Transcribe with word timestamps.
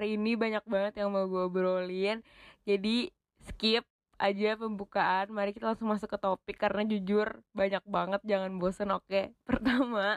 hari 0.00 0.16
ini 0.16 0.32
banyak 0.32 0.64
banget 0.64 1.04
yang 1.04 1.12
mau 1.12 1.28
gue 1.28 1.44
obrolin. 1.44 2.24
Jadi 2.64 3.12
skip 3.44 3.84
aja 4.16 4.56
pembukaan. 4.56 5.28
Mari 5.28 5.52
kita 5.52 5.68
langsung 5.68 5.92
masuk 5.92 6.08
ke 6.08 6.16
topik 6.16 6.56
Karena 6.56 6.88
jujur 6.88 7.44
banyak 7.52 7.84
banget. 7.84 8.24
Jangan 8.24 8.56
bosen 8.56 8.88
oke? 8.96 9.36
Pertama 9.48 10.16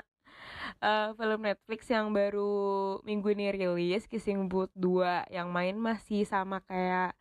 uh, 0.80 1.12
film 1.20 1.44
Netflix 1.44 1.92
yang 1.92 2.16
baru 2.16 3.00
minggu 3.04 3.36
ini 3.36 3.52
rilis 3.52 4.08
Kissing 4.08 4.48
Booth 4.48 4.72
2 4.80 5.28
Yang 5.28 5.48
main 5.52 5.76
masih 5.76 6.24
sama 6.24 6.64
kayak 6.64 7.12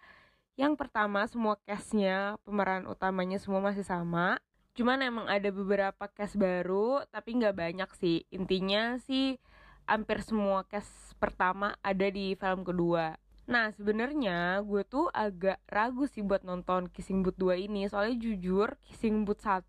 yang 0.55 0.79
pertama 0.79 1.25
semua 1.27 1.57
castnya 1.65 2.37
pemeran 2.45 2.85
utamanya 2.85 3.41
semua 3.41 3.59
masih 3.59 3.89
sama. 3.89 4.37
Cuman 4.77 5.01
emang 5.01 5.25
ada 5.25 5.49
beberapa 5.49 6.05
cast 6.13 6.37
baru 6.37 7.03
tapi 7.09 7.41
nggak 7.41 7.57
banyak 7.57 7.91
sih. 7.97 8.29
Intinya 8.29 9.01
sih 9.01 9.41
hampir 9.87 10.23
semua 10.25 10.65
cast 10.67 11.15
pertama 11.19 11.77
ada 11.83 12.07
di 12.09 12.35
film 12.35 12.63
kedua. 12.67 13.17
Nah 13.47 13.75
sebenarnya 13.75 14.63
gue 14.63 14.83
tuh 14.87 15.11
agak 15.11 15.59
ragu 15.67 16.07
sih 16.07 16.23
buat 16.23 16.47
nonton 16.47 16.87
Kissing 16.89 17.27
Booth 17.27 17.39
2 17.39 17.67
ini. 17.67 17.91
Soalnya 17.91 18.17
jujur 18.19 18.79
Kissing 18.87 19.27
Booth 19.27 19.43
1 19.43 19.67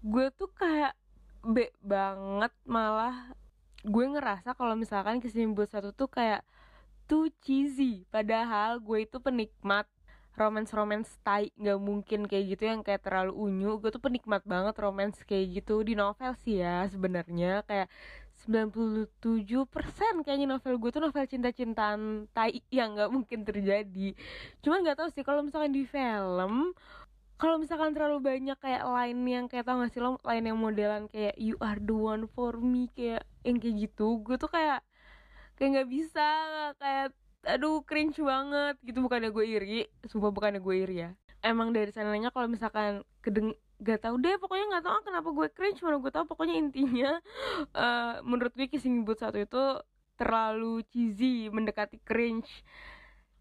Gue 0.00 0.32
tuh 0.32 0.48
kayak 0.56 0.96
be 1.44 1.72
banget 1.80 2.52
malah 2.68 3.32
Gue 3.80 4.04
ngerasa 4.12 4.52
kalau 4.52 4.76
misalkan 4.76 5.24
Kissing 5.24 5.56
Booth 5.56 5.72
1 5.72 5.92
tuh 5.96 6.08
kayak 6.08 6.44
Too 7.10 7.26
cheesy. 7.42 8.06
Padahal 8.06 8.78
gue 8.78 9.02
itu 9.02 9.18
penikmat 9.18 9.82
romance 10.38 10.70
romance 10.70 11.10
tai 11.26 11.50
nggak 11.58 11.80
mungkin 11.82 12.24
kayak 12.30 12.54
gitu 12.54 12.62
yang 12.70 12.86
kayak 12.86 13.02
terlalu 13.02 13.34
unyu. 13.34 13.82
Gue 13.82 13.90
tuh 13.90 13.98
penikmat 13.98 14.46
banget 14.46 14.78
romance 14.78 15.18
kayak 15.26 15.58
gitu. 15.58 15.82
Di 15.82 15.98
novel 15.98 16.38
sih 16.38 16.62
ya 16.62 16.86
sebenarnya. 16.86 17.66
Kayak 17.66 17.90
97% 18.48 20.24
kayaknya 20.24 20.46
novel 20.48 20.80
gue 20.80 20.90
tuh 20.92 21.02
novel 21.04 21.24
cinta-cintaan 21.28 22.30
tai 22.32 22.64
yang 22.72 22.96
nggak 22.96 23.10
mungkin 23.12 23.44
terjadi. 23.44 24.16
Cuman 24.64 24.84
nggak 24.86 24.96
tahu 25.00 25.08
sih 25.12 25.24
kalau 25.26 25.44
misalkan 25.44 25.76
di 25.76 25.84
film 25.84 26.72
kalau 27.40 27.56
misalkan 27.56 27.96
terlalu 27.96 28.20
banyak 28.20 28.58
kayak 28.60 28.84
line 28.84 29.22
yang 29.24 29.44
kayak 29.48 29.64
tau 29.64 29.80
gak 29.80 29.96
sih 29.96 30.00
lo 30.04 30.20
line 30.28 30.44
yang 30.44 30.60
modelan 30.60 31.08
kayak 31.08 31.32
you 31.40 31.56
are 31.64 31.80
the 31.80 31.96
one 31.96 32.28
for 32.36 32.52
me 32.60 32.92
kayak 32.92 33.24
yang 33.48 33.56
kayak 33.56 33.88
gitu 33.88 34.20
gue 34.20 34.36
tuh 34.36 34.52
kayak 34.52 34.84
kayak 35.56 35.80
nggak 35.80 35.88
bisa 35.88 36.28
kayak 36.76 37.16
aduh 37.48 37.80
cringe 37.84 38.20
banget 38.20 38.76
gitu. 38.84 39.00
Bukannya 39.00 39.32
gue 39.32 39.44
iri 39.44 39.88
sumpah 40.04 40.32
bukannya 40.32 40.60
gue 40.60 40.74
iri 40.76 40.96
ya. 41.08 41.10
Emang 41.40 41.72
dari 41.72 41.88
sananya 41.88 42.28
kalau 42.28 42.52
misalkan 42.52 43.00
kedeng 43.24 43.56
gak 43.80 44.04
tau 44.04 44.14
deh 44.20 44.36
pokoknya 44.36 44.64
nggak 44.76 44.84
tau 44.84 45.00
kenapa 45.00 45.28
gue 45.32 45.48
cringe 45.56 45.80
mana 45.80 45.96
gue 45.96 46.12
tau 46.12 46.28
pokoknya 46.28 46.54
intinya 46.60 47.10
uh, 47.72 48.20
menurut 48.28 48.52
gue 48.52 48.68
kissing 48.68 49.08
booth 49.08 49.24
satu 49.24 49.40
itu 49.40 49.80
terlalu 50.20 50.84
cheesy 50.92 51.48
mendekati 51.48 51.96
cringe. 52.04 52.60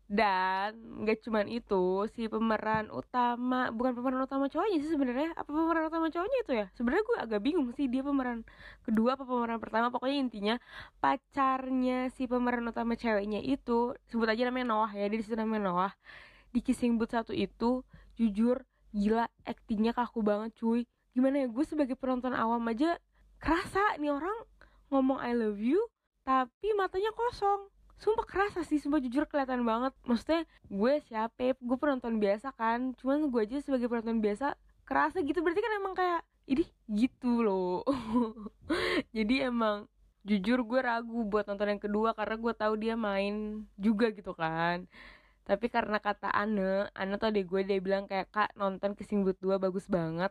Dan 0.09 1.05
gak 1.05 1.21
cuman 1.21 1.45
itu 1.45 2.09
si 2.09 2.25
pemeran 2.25 2.89
utama 2.89 3.69
bukan 3.69 3.93
pemeran 3.93 4.25
utama 4.25 4.49
cowoknya 4.49 4.81
sih 4.81 4.89
sebenarnya 4.89 5.37
apa 5.37 5.45
pemeran 5.45 5.85
utama 5.85 6.09
cowoknya 6.09 6.37
itu 6.41 6.51
ya? 6.57 6.65
Sebenarnya 6.73 7.03
gue 7.05 7.17
agak 7.29 7.39
bingung 7.45 7.69
sih 7.77 7.85
dia 7.85 8.01
pemeran 8.01 8.41
kedua 8.81 9.13
apa 9.13 9.21
pemeran 9.21 9.61
pertama 9.61 9.93
pokoknya 9.93 10.17
intinya 10.17 10.55
pacarnya 10.97 12.09
si 12.09 12.25
pemeran 12.25 12.65
utama 12.73 12.97
ceweknya 12.97 13.37
itu 13.45 13.93
sebut 14.09 14.25
aja 14.33 14.49
namanya 14.49 14.65
Noah 14.73 14.91
ya 14.97 15.05
dia 15.13 15.17
di 15.21 15.25
situ 15.29 15.37
namanya 15.37 15.61
Noah 15.69 15.93
di 16.49 16.59
Kissing 16.65 16.97
Booth 16.97 17.13
satu 17.13 17.29
itu 17.29 17.85
jujur 18.17 18.65
gila 18.95 19.25
aktingnya 19.45 19.93
kaku 19.93 20.21
banget 20.25 20.55
cuy. 20.57 20.85
Gimana 21.13 21.45
ya 21.45 21.47
gue 21.49 21.65
sebagai 21.65 21.97
penonton 21.97 22.33
awam 22.33 22.63
aja 22.69 22.97
kerasa 23.39 23.97
nih 23.97 24.11
orang 24.13 24.37
ngomong 24.89 25.21
I 25.21 25.33
love 25.33 25.61
you 25.61 25.79
tapi 26.25 26.73
matanya 26.77 27.09
kosong. 27.13 27.69
Sumpah 27.99 28.23
kerasa 28.23 28.63
sih 28.63 28.79
sumpah 28.79 29.03
jujur 29.03 29.27
kelihatan 29.27 29.65
banget. 29.67 29.91
Maksudnya 30.07 30.47
gue 30.71 30.93
siapa? 31.03 31.57
Gue 31.59 31.77
penonton 31.81 32.21
biasa 32.21 32.55
kan. 32.55 32.95
Cuman 32.95 33.27
gue 33.27 33.41
aja 33.43 33.59
sebagai 33.59 33.91
penonton 33.91 34.23
biasa 34.23 34.55
kerasa 34.87 35.19
gitu. 35.19 35.43
Berarti 35.43 35.59
kan 35.59 35.73
emang 35.75 35.93
kayak 35.97 36.21
ini 36.47 36.63
gitu 36.87 37.43
loh. 37.43 37.83
Jadi 39.17 39.43
emang 39.43 39.89
jujur 40.23 40.61
gue 40.67 40.79
ragu 40.83 41.25
buat 41.25 41.47
nonton 41.47 41.75
yang 41.75 41.81
kedua 41.81 42.13
karena 42.13 42.35
gue 42.35 42.53
tahu 42.53 42.73
dia 42.75 42.95
main 42.99 43.65
juga 43.79 44.11
gitu 44.11 44.35
kan 44.35 44.83
tapi 45.49 45.65
karena 45.73 45.97
kata 45.97 46.29
Anne 46.29 46.93
Anne 46.93 47.17
tuh 47.17 47.33
adek 47.33 47.49
gue 47.49 47.61
dia 47.65 47.81
bilang 47.81 48.05
kayak 48.05 48.29
kak 48.29 48.53
nonton 48.53 48.93
Kissing 48.93 49.25
Booth 49.25 49.41
2 49.41 49.57
bagus 49.57 49.89
banget. 49.89 50.29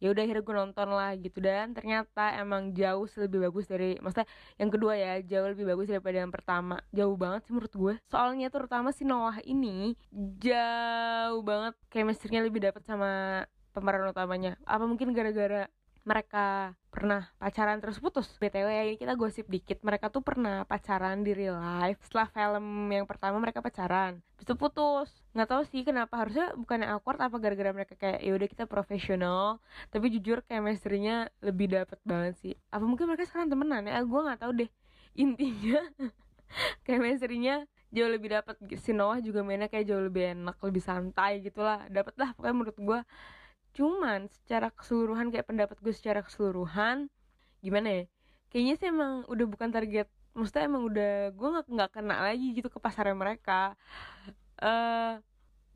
Ya 0.00 0.14
udah 0.14 0.22
akhirnya 0.24 0.40
gue 0.46 0.56
nonton 0.56 0.88
lah 0.88 1.12
gitu. 1.20 1.38
Dan 1.44 1.76
ternyata 1.76 2.32
emang 2.40 2.72
jauh 2.72 3.04
lebih 3.04 3.44
bagus 3.50 3.68
dari 3.68 4.00
maksudnya 4.00 4.24
yang 4.56 4.70
kedua 4.72 4.94
ya 4.96 5.20
jauh 5.20 5.52
lebih 5.52 5.68
bagus 5.68 5.92
daripada 5.92 6.16
yang 6.24 6.32
pertama. 6.32 6.80
Jauh 6.96 7.12
banget 7.20 7.44
sih 7.44 7.52
menurut 7.52 7.74
gue. 7.76 7.94
Soalnya 8.08 8.48
terutama 8.48 8.88
si 8.96 9.04
Noah 9.04 9.36
ini 9.44 9.92
jauh 10.40 11.44
banget 11.44 11.76
chemistry-nya 11.92 12.40
lebih 12.40 12.64
dapet 12.64 12.80
sama 12.88 13.44
pemeran 13.76 14.08
utamanya. 14.08 14.56
Apa 14.64 14.88
mungkin 14.88 15.12
gara-gara 15.12 15.68
mereka 16.08 16.72
pernah 16.88 17.28
pacaran 17.36 17.76
terus 17.84 18.00
putus 18.00 18.24
btw 18.40 18.64
ya 18.64 18.82
ini 18.88 18.96
kita 18.96 19.12
gosip 19.12 19.44
dikit 19.44 19.84
mereka 19.84 20.08
tuh 20.08 20.24
pernah 20.24 20.64
pacaran 20.64 21.20
di 21.20 21.36
real 21.36 21.60
life 21.60 22.00
setelah 22.00 22.32
film 22.32 22.88
yang 22.88 23.04
pertama 23.04 23.36
mereka 23.36 23.60
pacaran. 23.60 24.24
Itu 24.40 24.56
putus. 24.56 25.12
Nggak 25.36 25.48
tahu 25.52 25.62
sih 25.68 25.84
kenapa 25.84 26.16
harusnya 26.16 26.56
bukannya 26.56 26.88
awkward 26.96 27.20
apa 27.20 27.36
gara-gara 27.36 27.70
mereka 27.76 27.94
kayak 28.00 28.24
ya 28.24 28.32
udah 28.32 28.48
kita 28.48 28.64
profesional. 28.64 29.60
Tapi 29.92 30.08
jujur 30.16 30.40
chemistry-nya 30.48 31.28
lebih 31.44 31.76
dapet 31.76 32.00
banget 32.08 32.34
sih. 32.40 32.54
Apa 32.72 32.88
mungkin 32.88 33.12
mereka 33.12 33.28
sekarang 33.28 33.52
temenan 33.52 33.84
ya? 33.84 34.00
Gue 34.02 34.20
nggak 34.24 34.40
tahu 34.40 34.52
deh. 34.64 34.70
Intinya 35.22 35.84
chemistry-nya 36.88 37.68
jauh 37.92 38.10
lebih 38.10 38.32
dapat 38.32 38.56
si 38.80 38.92
Noah 38.92 39.20
juga 39.20 39.40
mainnya 39.40 39.68
kayak 39.68 39.86
jauh 39.88 40.04
lebih 40.04 40.36
enak 40.36 40.56
lebih 40.60 40.82
santai 40.84 41.40
gitulah 41.40 41.88
dapet 41.88 42.12
lah 42.20 42.36
pokoknya 42.36 42.56
menurut 42.56 42.76
gue 42.76 43.00
cuman 43.78 44.26
secara 44.26 44.74
keseluruhan 44.74 45.30
kayak 45.30 45.46
pendapat 45.46 45.78
gue 45.78 45.94
secara 45.94 46.20
keseluruhan 46.26 47.06
gimana 47.62 48.02
ya? 48.02 48.04
Kayaknya 48.50 48.74
sih 48.74 48.88
emang 48.90 49.22
udah 49.30 49.46
bukan 49.46 49.70
target 49.70 50.08
maksudnya 50.34 50.64
emang 50.70 50.82
udah 50.86 51.12
gue 51.34 51.48
nggak 51.54 51.66
nggak 51.70 51.90
kena 51.94 52.16
lagi 52.26 52.46
gitu 52.58 52.68
ke 52.70 52.78
pasarnya 52.82 53.14
mereka. 53.14 53.78
Uh, 54.58 55.22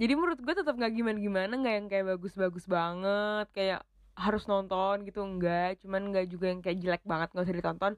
jadi 0.03 0.19
menurut 0.19 0.39
gue 0.43 0.55
tetap 0.55 0.75
nggak 0.75 0.95
gimana 0.99 1.19
gimana 1.23 1.53
nggak 1.55 1.75
yang 1.79 1.87
kayak 1.87 2.07
bagus 2.19 2.35
bagus 2.35 2.65
banget 2.67 3.47
kayak 3.55 3.81
harus 4.19 4.45
nonton 4.51 5.07
gitu 5.09 5.23
enggak 5.25 5.81
cuman 5.81 6.13
nggak 6.13 6.27
juga 6.29 6.47
yang 6.53 6.61
kayak 6.61 6.79
jelek 6.83 7.05
banget 7.07 7.29
nggak 7.33 7.47
usah 7.47 7.57
ditonton 7.59 7.93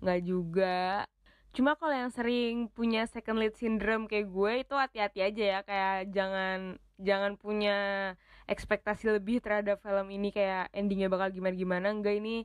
nggak 0.00 0.20
juga. 0.24 1.04
Cuma 1.50 1.74
kalau 1.74 1.94
yang 1.94 2.12
sering 2.14 2.70
punya 2.70 3.04
second 3.10 3.36
lead 3.42 3.54
syndrome 3.58 4.06
kayak 4.06 4.30
gue 4.30 4.52
itu 4.64 4.74
hati-hati 4.74 5.20
aja 5.20 5.42
ya 5.42 5.58
kayak 5.66 5.98
jangan 6.14 6.58
jangan 6.96 7.32
punya 7.36 7.78
ekspektasi 8.50 9.14
lebih 9.14 9.38
terhadap 9.38 9.78
film 9.78 10.10
ini 10.10 10.34
kayak 10.34 10.74
endingnya 10.74 11.06
bakal 11.06 11.30
gimana 11.30 11.54
gimana 11.54 11.86
enggak 11.94 12.18
ini 12.18 12.42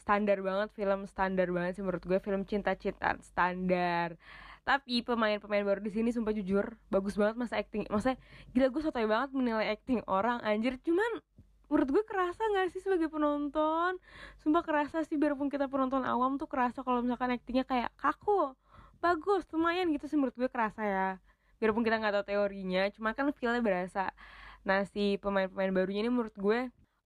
standar 0.00 0.40
banget 0.40 0.72
film 0.72 1.04
standar 1.06 1.46
banget 1.52 1.78
sih 1.78 1.84
menurut 1.84 2.02
gue. 2.02 2.18
Film 2.18 2.42
cinta-cintaan 2.48 3.20
standar. 3.20 4.16
Tapi 4.64 5.04
pemain-pemain 5.04 5.62
baru 5.62 5.80
di 5.84 5.92
sini 5.92 6.10
sumpah 6.14 6.32
jujur 6.32 6.78
bagus 6.86 7.18
banget 7.18 7.34
masa 7.34 7.58
acting 7.58 7.82
maksudnya 7.90 8.14
gila 8.54 8.70
gue 8.70 8.82
sotoy 8.82 9.06
banget 9.10 9.30
menilai 9.36 9.68
acting 9.76 10.00
orang 10.08 10.40
anjir. 10.42 10.80
Cuman 10.80 11.20
menurut 11.68 11.88
gue 12.00 12.04
kerasa 12.08 12.40
gak 12.40 12.72
sih 12.72 12.80
sebagai 12.80 13.12
penonton? 13.12 13.98
Sumpah 14.40 14.62
kerasa 14.64 15.04
sih 15.04 15.18
biarpun 15.20 15.52
kita 15.52 15.68
penonton 15.68 16.02
awam 16.06 16.40
tuh 16.40 16.48
kerasa 16.48 16.80
kalau 16.82 17.04
misalkan 17.04 17.34
actingnya 17.34 17.66
kayak 17.68 17.90
kaku. 18.00 18.54
Bagus 19.02 19.44
lumayan 19.50 19.90
gitu 19.90 20.06
sih 20.06 20.16
menurut 20.16 20.34
gue 20.38 20.50
kerasa 20.50 20.82
ya. 20.82 21.10
Biarpun 21.58 21.82
kita 21.82 21.98
nggak 21.98 22.22
tahu 22.22 22.24
teorinya 22.30 22.86
cuma 22.94 23.14
kan 23.18 23.30
feelnya 23.34 23.62
berasa 23.62 24.14
nah 24.62 24.86
si 24.86 25.18
pemain-pemain 25.18 25.72
barunya 25.74 26.06
ini 26.06 26.10
menurut 26.12 26.36
gue 26.38 26.60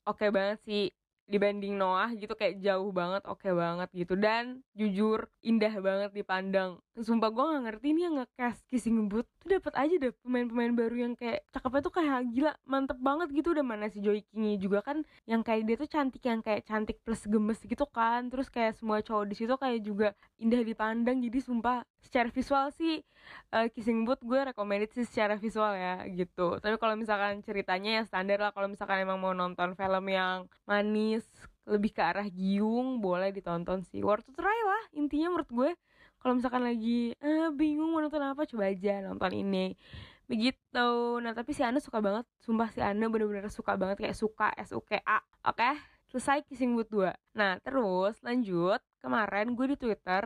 oke 0.06 0.18
okay 0.18 0.30
banget 0.30 0.58
sih. 0.64 0.84
Dibanding 1.26 1.74
Noah 1.74 2.14
gitu 2.14 2.38
kayak 2.38 2.62
jauh 2.62 2.94
banget 2.94 3.26
oke 3.26 3.42
okay 3.42 3.50
banget 3.50 3.90
gitu. 3.90 4.14
Dan 4.14 4.62
jujur 4.78 5.26
indah 5.42 5.74
banget 5.82 6.10
dipandang 6.14 6.78
sumpah 6.96 7.28
gue 7.28 7.44
nggak 7.44 7.62
ngerti 7.68 7.86
nih 7.92 8.02
yang 8.08 8.14
nge-cast 8.16 8.60
Kissing 8.72 9.12
Booth 9.12 9.28
tuh 9.36 9.60
dapat 9.60 9.74
aja 9.76 9.94
deh 10.00 10.12
pemain-pemain 10.24 10.72
baru 10.72 10.96
yang 11.08 11.12
kayak 11.12 11.44
cakepnya 11.52 11.80
tuh 11.84 11.92
kayak 11.92 12.24
gila 12.32 12.52
mantep 12.64 12.98
banget 13.00 13.28
gitu. 13.36 13.52
Udah 13.52 13.66
mana 13.66 13.92
si 13.92 14.00
Joy 14.00 14.24
Kingi 14.32 14.56
juga 14.56 14.80
kan 14.80 15.04
yang 15.28 15.44
kayak 15.44 15.68
dia 15.68 15.76
tuh 15.76 15.88
cantik 15.92 16.24
yang 16.24 16.40
kayak 16.40 16.64
cantik 16.64 16.96
plus 17.04 17.28
gemes 17.28 17.60
gitu 17.60 17.84
kan. 17.92 18.32
Terus 18.32 18.48
kayak 18.48 18.80
semua 18.80 19.04
cowok 19.04 19.24
di 19.28 19.34
situ 19.36 19.54
kayak 19.60 19.80
juga 19.84 20.08
indah 20.40 20.64
dipandang. 20.64 21.20
Jadi 21.20 21.38
sumpah 21.44 21.84
secara 22.00 22.32
visual 22.32 22.72
sih 22.72 23.04
uh, 23.52 23.68
Kissing 23.68 24.08
Booth 24.08 24.24
gue 24.24 24.40
recommended 24.48 24.90
sih 24.96 25.04
secara 25.04 25.36
visual 25.36 25.76
ya 25.76 26.00
gitu. 26.08 26.56
Tapi 26.64 26.80
kalau 26.80 26.96
misalkan 26.96 27.44
ceritanya 27.44 28.00
ya 28.00 28.02
standar 28.08 28.40
lah. 28.40 28.52
Kalau 28.56 28.72
misalkan 28.72 29.04
emang 29.04 29.20
mau 29.20 29.36
nonton 29.36 29.76
film 29.76 30.04
yang 30.08 30.48
manis 30.64 31.28
lebih 31.66 31.90
ke 31.90 32.00
arah 32.00 32.30
giung 32.30 33.02
boleh 33.02 33.34
ditonton 33.34 33.82
sih. 33.84 34.00
Worth 34.00 34.24
to 34.30 34.32
try 34.32 34.54
lah 34.64 34.82
intinya 34.94 35.34
menurut 35.34 35.50
gue 35.50 35.70
kalau 36.26 36.42
misalkan 36.42 36.66
lagi 36.66 37.14
eh, 37.22 37.48
bingung 37.54 37.94
mau 37.94 38.02
nonton 38.02 38.18
apa 38.18 38.42
coba 38.50 38.66
aja 38.66 38.98
nonton 38.98 39.30
ini. 39.30 39.78
Begitu. 40.26 40.88
Nah 41.22 41.30
tapi 41.38 41.54
si 41.54 41.62
Ana 41.62 41.78
suka 41.78 42.02
banget 42.02 42.26
sumpah 42.42 42.74
si 42.74 42.82
Ana 42.82 43.06
bener-bener 43.06 43.46
suka 43.46 43.78
banget 43.78 44.02
kayak 44.02 44.18
suka 44.18 44.50
S 44.58 44.74
U 44.74 44.82
K 44.82 44.98
A 45.06 45.22
oke? 45.46 45.54
Okay? 45.54 45.78
selesai 46.10 46.46
Kissing 46.46 46.78
Booth 46.78 46.90
2 46.94 47.12
nah 47.36 47.58
terus 47.60 48.16
lanjut 48.22 48.80
kemarin 49.02 49.52
gue 49.58 49.74
di 49.74 49.76
Twitter 49.76 50.24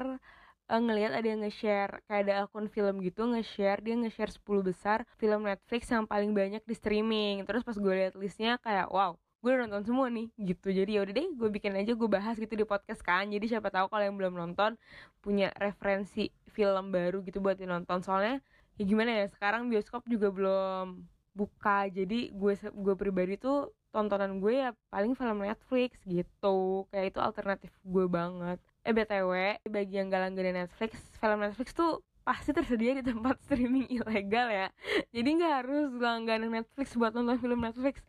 uh, 0.70 0.80
ngelihat 0.80 1.18
ada 1.18 1.26
yang 1.26 1.42
nge-share 1.42 2.04
kayak 2.06 2.30
ada 2.30 2.34
akun 2.46 2.70
film 2.70 3.02
gitu 3.02 3.26
nge-share 3.26 3.80
dia 3.82 3.96
nge-share 3.98 4.30
10 4.30 4.44
besar 4.62 4.98
film 5.18 5.48
Netflix 5.48 5.90
yang 5.90 6.06
paling 6.06 6.30
banyak 6.30 6.62
di 6.62 6.74
streaming. 6.78 7.42
Terus 7.42 7.66
pas 7.66 7.74
gue 7.74 7.92
liat 7.92 8.14
listnya 8.14 8.56
kayak 8.62 8.86
wow 8.94 9.18
gue 9.40 9.50
udah 9.56 9.64
nonton 9.64 9.84
semua 9.88 10.06
nih 10.12 10.28
gitu. 10.36 10.68
Jadi 10.68 11.00
yaudah 11.00 11.14
deh 11.16 11.28
gue 11.32 11.48
bikin 11.48 11.72
aja 11.76 11.92
gue 11.96 12.08
bahas 12.08 12.36
gitu 12.36 12.52
di 12.52 12.68
podcast 12.68 13.00
kan. 13.00 13.24
Jadi 13.28 13.48
siapa 13.48 13.72
tahu 13.72 13.88
kalau 13.88 14.04
yang 14.04 14.16
belum 14.20 14.34
nonton 14.36 14.76
punya 15.24 15.48
referensi 15.56 16.28
film 16.52 16.92
baru 16.92 17.24
gitu 17.24 17.40
buat 17.40 17.56
dinonton. 17.56 18.04
Soalnya 18.04 18.44
ya 18.76 18.84
gimana 18.84 19.24
ya 19.24 19.26
sekarang 19.32 19.72
bioskop 19.72 20.04
juga 20.04 20.28
belum 20.28 21.08
buka. 21.32 21.88
Jadi 21.88 22.32
gue 22.36 22.52
gue 22.56 22.94
pribadi 23.00 23.40
tuh 23.40 23.72
tontonan 23.90 24.38
gue 24.38 24.60
ya 24.60 24.70
paling 24.92 25.16
film 25.16 25.40
Netflix 25.40 25.96
gitu. 26.04 26.84
Kayak 26.92 27.16
itu 27.16 27.20
alternatif 27.24 27.72
gue 27.80 28.06
banget. 28.06 28.60
Eh 28.84 28.92
btw 28.96 29.60
bagi 29.68 29.94
yang 30.00 30.08
gak 30.08 30.20
langganan 30.24 30.64
Netflix 30.64 30.96
film 31.20 31.40
Netflix 31.40 31.72
tuh 31.76 32.00
pasti 32.20 32.52
tersedia 32.52 33.00
di 33.00 33.04
tempat 33.04 33.36
streaming 33.44 33.88
ilegal 33.88 34.48
ya. 34.48 34.68
Jadi 35.10 35.28
nggak 35.40 35.52
harus 35.64 35.88
langganan 35.96 36.50
Netflix 36.52 36.94
buat 36.94 37.12
nonton 37.16 37.40
film 37.40 37.60
Netflix. 37.64 38.04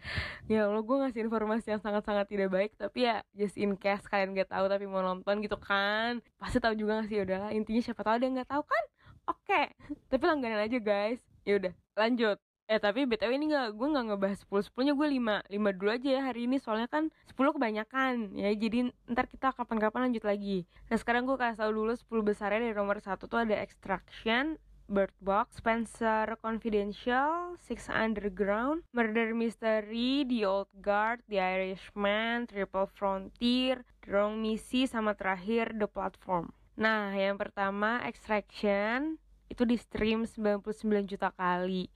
Ya 0.45 0.67
Allah 0.67 0.83
gue 0.83 0.97
ngasih 1.01 1.21
informasi 1.25 1.73
yang 1.73 1.81
sangat-sangat 1.81 2.27
tidak 2.27 2.49
baik 2.51 2.71
tapi 2.75 3.07
ya 3.07 3.23
just 3.33 3.55
in 3.55 3.79
case 3.79 4.03
kalian 4.07 4.35
gak 4.35 4.51
tahu 4.51 4.67
tapi 4.67 4.85
mau 4.85 5.01
nonton 5.01 5.39
gitu 5.41 5.57
kan 5.57 6.19
pasti 6.37 6.59
tahu 6.59 6.75
juga 6.75 7.01
gak 7.01 7.07
sih? 7.09 7.17
Ya 7.19 7.23
udahlah 7.23 7.51
intinya 7.55 7.81
siapa 7.81 8.01
tahu 8.03 8.21
yang 8.21 8.35
nggak 8.37 8.51
tahu 8.51 8.63
kan? 8.67 8.83
Oke 9.29 9.41
okay. 9.47 9.65
tapi 10.11 10.23
langganan 10.27 10.61
aja 10.61 10.77
guys. 10.77 11.19
Ya 11.47 11.57
udah 11.57 11.73
lanjut 11.97 12.37
Eh 12.71 12.79
tapi 12.79 13.03
BTW 13.03 13.35
ini 13.35 13.51
gak, 13.51 13.75
gue 13.75 13.87
gak 13.91 14.05
ngebahas 14.07 14.39
10 14.47 14.71
10 14.71 14.87
nya 14.87 14.93
gue 14.95 15.07
5 15.19 15.43
5 15.59 15.75
dulu 15.75 15.89
aja 15.91 16.07
ya 16.07 16.21
hari 16.23 16.47
ini. 16.47 16.55
Soalnya 16.55 16.87
kan 16.87 17.11
10 17.27 17.35
kebanyakan 17.51 18.31
ya. 18.31 18.47
Jadi 18.55 18.95
ntar 19.11 19.27
kita 19.27 19.51
kapan-kapan 19.51 20.07
lanjut 20.07 20.23
lagi. 20.23 20.63
Nah 20.87 20.95
sekarang 20.95 21.27
gue 21.27 21.35
kasih 21.35 21.59
tau 21.59 21.75
dulu 21.75 21.91
10 21.91 22.07
besarnya. 22.23 22.63
Dari 22.63 22.71
nomor 22.71 23.03
1 23.03 23.27
tuh 23.27 23.39
ada 23.43 23.59
Extraction 23.59 24.55
Bird 24.87 25.11
Box, 25.19 25.59
Spencer 25.59 26.39
Confidential, 26.39 27.59
Six 27.59 27.91
Underground, 27.91 28.87
Murder 28.95 29.35
Mystery, 29.35 30.23
The 30.23 30.47
Old 30.47 30.71
Guard, 30.79 31.27
The 31.27 31.43
Irishman, 31.43 32.47
Triple 32.47 32.87
Frontier, 32.95 33.83
The 34.03 34.07
Wrong 34.15 34.39
Missy, 34.39 34.87
sama 34.87 35.11
terakhir 35.19 35.75
The 35.75 35.91
Platform. 35.91 36.55
Nah, 36.79 37.11
yang 37.11 37.35
pertama 37.35 37.99
Extraction 38.07 39.19
itu 39.51 39.67
di 39.67 39.75
stream 39.75 40.23
99 40.23 40.71
juta 41.03 41.35
kali 41.35 41.91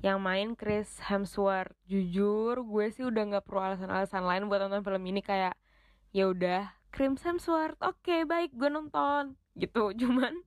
yang 0.00 0.18
main 0.20 0.56
Chris 0.56 1.00
Hemsworth. 1.04 1.76
Jujur 1.84 2.64
gue 2.64 2.86
sih 2.92 3.04
udah 3.04 3.22
nggak 3.36 3.44
perlu 3.44 3.60
alasan-alasan 3.60 4.24
lain 4.24 4.48
buat 4.48 4.64
nonton 4.64 4.84
film 4.84 5.04
ini 5.04 5.20
kayak 5.20 5.54
ya 6.10 6.32
udah 6.32 6.72
Chris 6.90 7.20
Hemsworth 7.22 7.78
oke 7.84 8.00
okay, 8.00 8.24
baik 8.24 8.56
gue 8.56 8.72
nonton. 8.72 9.36
Gitu. 9.56 9.92
Cuman 10.00 10.40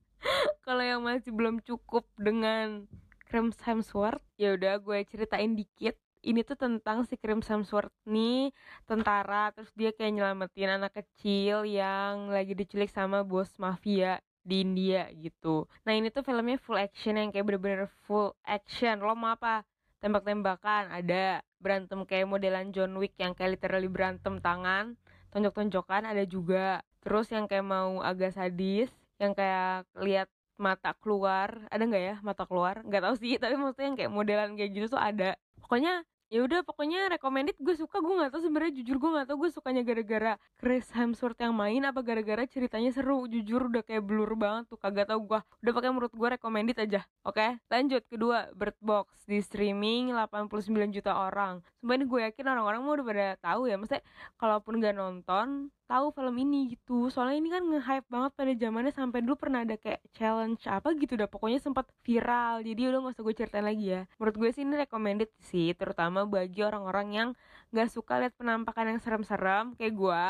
kalau 0.66 0.82
yang 0.82 1.00
masih 1.06 1.30
belum 1.30 1.62
cukup 1.62 2.04
dengan 2.18 2.90
Chris 3.30 3.54
Hemsworth 3.62 4.22
ya 4.34 4.58
udah 4.58 4.82
gue 4.82 4.98
ceritain 5.06 5.54
dikit. 5.54 5.94
Ini 6.24 6.40
tuh 6.40 6.56
tentang 6.56 7.04
si 7.04 7.20
Chris 7.20 7.46
Hemsworth 7.46 7.92
nih 8.08 8.50
tentara 8.88 9.52
terus 9.54 9.70
dia 9.76 9.92
kayak 9.92 10.18
nyelamatin 10.18 10.80
anak 10.80 10.96
kecil 10.96 11.68
yang 11.68 12.32
lagi 12.32 12.56
diculik 12.56 12.88
sama 12.88 13.20
bos 13.22 13.52
mafia 13.60 14.24
di 14.44 14.60
India 14.60 15.08
gitu. 15.16 15.64
Nah 15.88 15.96
ini 15.96 16.12
tuh 16.12 16.20
filmnya 16.20 16.60
full 16.60 16.76
action 16.76 17.16
yang 17.16 17.32
kayak 17.32 17.48
bener-bener 17.48 17.88
full 18.04 18.36
action. 18.44 19.00
Lo 19.00 19.16
mau 19.16 19.34
apa? 19.34 19.64
Tembak-tembakan 20.04 20.92
ada, 20.92 21.40
berantem 21.56 22.04
kayak 22.04 22.28
modelan 22.28 22.68
John 22.76 22.92
Wick 23.00 23.16
yang 23.16 23.32
kayak 23.32 23.56
literally 23.56 23.88
berantem 23.88 24.36
tangan, 24.44 25.00
tonjok-tonjokan 25.32 26.04
ada 26.04 26.28
juga. 26.28 26.84
Terus 27.00 27.32
yang 27.32 27.48
kayak 27.48 27.64
mau 27.64 28.04
agak 28.04 28.36
sadis, 28.36 28.92
yang 29.16 29.32
kayak 29.32 29.88
lihat 29.96 30.28
mata 30.60 30.92
keluar, 31.00 31.64
ada 31.72 31.82
nggak 31.82 32.04
ya 32.04 32.16
mata 32.20 32.44
keluar? 32.44 32.84
Nggak 32.84 33.00
tahu 33.00 33.14
sih, 33.16 33.40
tapi 33.40 33.56
maksudnya 33.56 33.86
yang 33.88 33.98
kayak 33.98 34.12
modelan 34.12 34.50
kayak 34.60 34.70
gitu 34.76 34.86
tuh 34.92 35.00
ada. 35.00 35.40
Pokoknya 35.64 36.04
ya 36.34 36.42
udah 36.42 36.66
pokoknya 36.66 37.06
recommended 37.14 37.54
gue 37.62 37.78
suka 37.78 38.02
gue 38.02 38.10
nggak 38.10 38.34
tahu 38.34 38.42
sebenarnya 38.42 38.82
jujur 38.82 38.98
gue 38.98 39.10
nggak 39.14 39.30
tahu 39.30 39.46
gue 39.46 39.50
sukanya 39.54 39.86
gara-gara 39.86 40.34
Chris 40.58 40.90
Hemsworth 40.90 41.38
yang 41.38 41.54
main 41.54 41.86
apa 41.86 42.02
gara-gara 42.02 42.42
ceritanya 42.42 42.90
seru. 42.90 43.30
Jujur 43.30 43.70
udah 43.70 43.86
kayak 43.86 44.02
blur 44.02 44.34
banget 44.34 44.66
tuh 44.66 44.74
kagak 44.74 45.06
tau 45.06 45.22
gue 45.22 45.38
udah 45.38 45.72
pakai 45.78 45.90
menurut 45.94 46.10
gue 46.10 46.28
recommended 46.34 46.74
aja 46.74 47.06
oke? 47.22 47.62
Lanjut 47.70 48.02
kedua 48.10 48.50
Bird 48.50 48.74
Box 48.82 49.14
di 49.30 49.38
streaming 49.38 50.10
89 50.10 50.74
juta 50.90 51.14
orang. 51.14 51.62
Sebenarnya 51.78 52.06
gue 52.10 52.20
yakin 52.26 52.46
orang-orang 52.50 52.80
mau 52.82 52.98
udah 52.98 53.06
pada 53.06 53.26
tahu 53.38 53.70
ya 53.70 53.78
maksudnya 53.78 54.02
kalaupun 54.34 54.82
gak 54.82 54.98
nonton 54.98 55.70
tahu 55.84 56.10
film 56.16 56.34
ini 56.40 56.74
gitu. 56.76 57.12
Soalnya 57.12 57.36
ini 57.40 57.48
kan 57.52 57.62
nge-hype 57.64 58.08
banget 58.08 58.32
pada 58.32 58.52
zamannya 58.56 58.92
sampai 58.92 59.18
dulu 59.20 59.36
pernah 59.36 59.60
ada 59.62 59.76
kayak 59.76 60.00
challenge 60.16 60.64
apa 60.68 60.88
gitu 60.96 61.14
dah. 61.20 61.28
Pokoknya 61.28 61.60
sempat 61.60 61.86
viral. 62.04 62.64
Jadi 62.64 62.80
udah 62.88 62.98
gak 63.04 63.14
usah 63.16 63.24
gue 63.24 63.34
ceritain 63.36 63.66
lagi 63.66 63.86
ya. 63.92 64.02
Menurut 64.16 64.36
gue 64.40 64.50
sih 64.52 64.62
ini 64.64 64.74
recommended 64.80 65.30
sih 65.44 65.76
terutama 65.76 66.24
bagi 66.24 66.60
orang-orang 66.64 67.08
yang 67.12 67.28
gak 67.72 67.88
suka 67.92 68.20
lihat 68.20 68.34
penampakan 68.36 68.96
yang 68.96 69.00
serem-serem 69.00 69.76
kayak 69.76 69.94
gue 69.94 70.24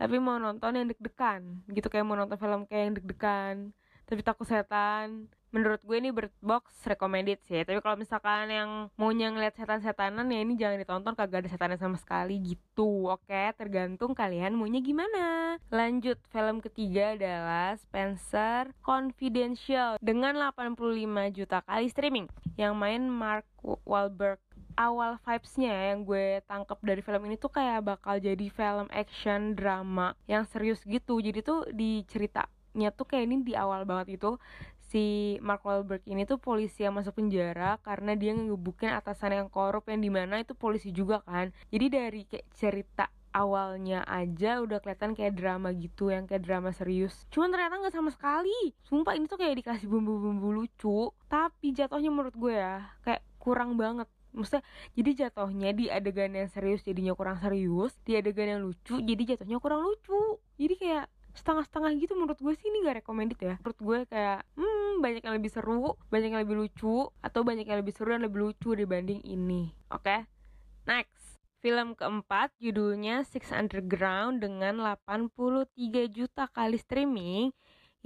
tapi 0.00 0.16
mau 0.16 0.40
nonton 0.40 0.72
yang 0.72 0.86
deg-degan 0.88 1.60
gitu. 1.68 1.86
Kayak 1.92 2.06
mau 2.08 2.16
nonton 2.16 2.36
film 2.40 2.64
kayak 2.64 2.82
yang 2.90 2.94
deg-degan 2.96 3.56
tapi 4.06 4.22
takut 4.22 4.46
setan 4.46 5.26
menurut 5.54 5.80
gue 5.82 5.96
ini 5.96 6.10
Bird 6.12 6.32
Box 6.42 6.72
recommended 6.86 7.40
sih. 7.46 7.62
Tapi 7.62 7.78
kalau 7.80 7.96
misalkan 7.96 8.50
yang 8.50 8.70
mau 8.98 9.10
ngeliat 9.10 9.54
setan-setanan 9.56 10.26
ya 10.28 10.40
ini 10.42 10.54
jangan 10.58 10.78
ditonton 10.80 11.14
kagak 11.14 11.46
ada 11.46 11.50
setannya 11.50 11.78
sama 11.78 11.96
sekali 11.96 12.38
gitu 12.42 13.10
oke? 13.10 13.42
Tergantung 13.56 14.12
kalian 14.12 14.54
maunya 14.58 14.82
gimana. 14.82 15.56
Lanjut 15.72 16.20
film 16.30 16.60
ketiga 16.60 17.16
adalah 17.16 17.78
Spencer 17.80 18.70
Confidential 18.82 19.96
dengan 20.02 20.36
85 20.52 21.36
juta 21.36 21.62
kali 21.64 21.86
streaming. 21.88 22.26
Yang 22.60 22.74
main 22.76 23.02
Mark 23.08 23.46
Wahlberg. 23.84 24.38
Awal 24.76 25.16
vibesnya 25.24 25.72
yang 25.72 26.04
gue 26.04 26.44
tangkap 26.44 26.76
dari 26.84 27.00
film 27.00 27.24
ini 27.24 27.40
tuh 27.40 27.48
kayak 27.48 27.80
bakal 27.96 28.20
jadi 28.20 28.44
film 28.52 28.84
action 28.92 29.56
drama 29.56 30.12
yang 30.28 30.44
serius 30.44 30.84
gitu. 30.84 31.16
Jadi 31.16 31.40
tuh 31.40 31.64
diceritanya 31.72 32.92
tuh 32.92 33.08
kayak 33.08 33.24
ini 33.24 33.40
di 33.40 33.56
awal 33.56 33.88
banget 33.88 34.20
itu 34.20 34.36
si 34.96 35.36
Mark 35.44 35.60
Wahlberg 35.68 36.00
ini 36.08 36.24
tuh 36.24 36.40
polisi 36.40 36.80
yang 36.80 36.96
masuk 36.96 37.20
penjara 37.20 37.76
karena 37.84 38.16
dia 38.16 38.32
ngegebukin 38.32 38.96
atasan 38.96 39.36
yang 39.36 39.52
korup 39.52 39.84
yang 39.92 40.00
di 40.00 40.08
mana 40.08 40.40
itu 40.40 40.56
polisi 40.56 40.88
juga 40.88 41.20
kan. 41.20 41.52
Jadi 41.68 41.86
dari 41.92 42.24
kayak 42.24 42.48
cerita 42.56 43.04
awalnya 43.28 44.08
aja 44.08 44.64
udah 44.64 44.80
kelihatan 44.80 45.12
kayak 45.12 45.36
drama 45.36 45.76
gitu 45.76 46.08
yang 46.08 46.24
kayak 46.24 46.48
drama 46.48 46.72
serius. 46.72 47.28
Cuman 47.28 47.52
ternyata 47.52 47.76
nggak 47.76 47.92
sama 47.92 48.08
sekali. 48.08 48.72
Sumpah 48.88 49.12
ini 49.20 49.28
tuh 49.28 49.36
kayak 49.36 49.60
dikasih 49.60 49.84
bumbu-bumbu 49.84 50.64
lucu 50.64 51.12
tapi 51.28 51.76
jatuhnya 51.76 52.08
menurut 52.08 52.32
gue 52.32 52.56
ya 52.56 52.88
kayak 53.04 53.20
kurang 53.36 53.76
banget. 53.76 54.08
Maksudnya 54.32 54.64
jadi 54.96 55.28
jatuhnya 55.28 55.76
di 55.76 55.92
adegan 55.92 56.32
yang 56.32 56.48
serius 56.48 56.80
jadinya 56.80 57.12
kurang 57.12 57.36
serius 57.36 57.92
di 58.08 58.16
adegan 58.16 58.48
yang 58.48 58.60
lucu 58.64 58.96
jadi 59.04 59.36
jatuhnya 59.36 59.60
kurang 59.60 59.84
lucu. 59.84 60.40
Jadi 60.56 60.74
kayak 60.80 61.12
setengah-setengah 61.36 61.90
gitu 62.00 62.12
menurut 62.16 62.38
gue 62.40 62.54
sih 62.56 62.66
ini 62.72 62.88
gak 62.88 63.04
recommended 63.04 63.38
ya. 63.38 63.54
Menurut 63.60 63.80
gue 63.80 63.98
kayak 64.08 64.40
hmm 64.56 65.04
banyak 65.04 65.22
yang 65.22 65.36
lebih 65.36 65.52
seru 65.52 65.94
banyak 66.08 66.32
yang 66.32 66.42
lebih 66.42 66.56
lucu 66.56 67.12
atau 67.20 67.40
banyak 67.44 67.68
yang 67.68 67.78
lebih 67.84 67.92
seru 67.92 68.16
dan 68.16 68.24
lebih 68.24 68.50
lucu 68.50 68.72
dibanding 68.72 69.20
ini. 69.22 69.70
Oke 69.92 70.02
okay? 70.02 70.20
next. 70.88 71.36
Film 71.60 71.98
keempat 71.98 72.54
judulnya 72.62 73.26
Six 73.26 73.50
Underground 73.50 74.38
dengan 74.38 74.78
83 74.78 76.06
juta 76.14 76.46
kali 76.46 76.78
streaming 76.78 77.50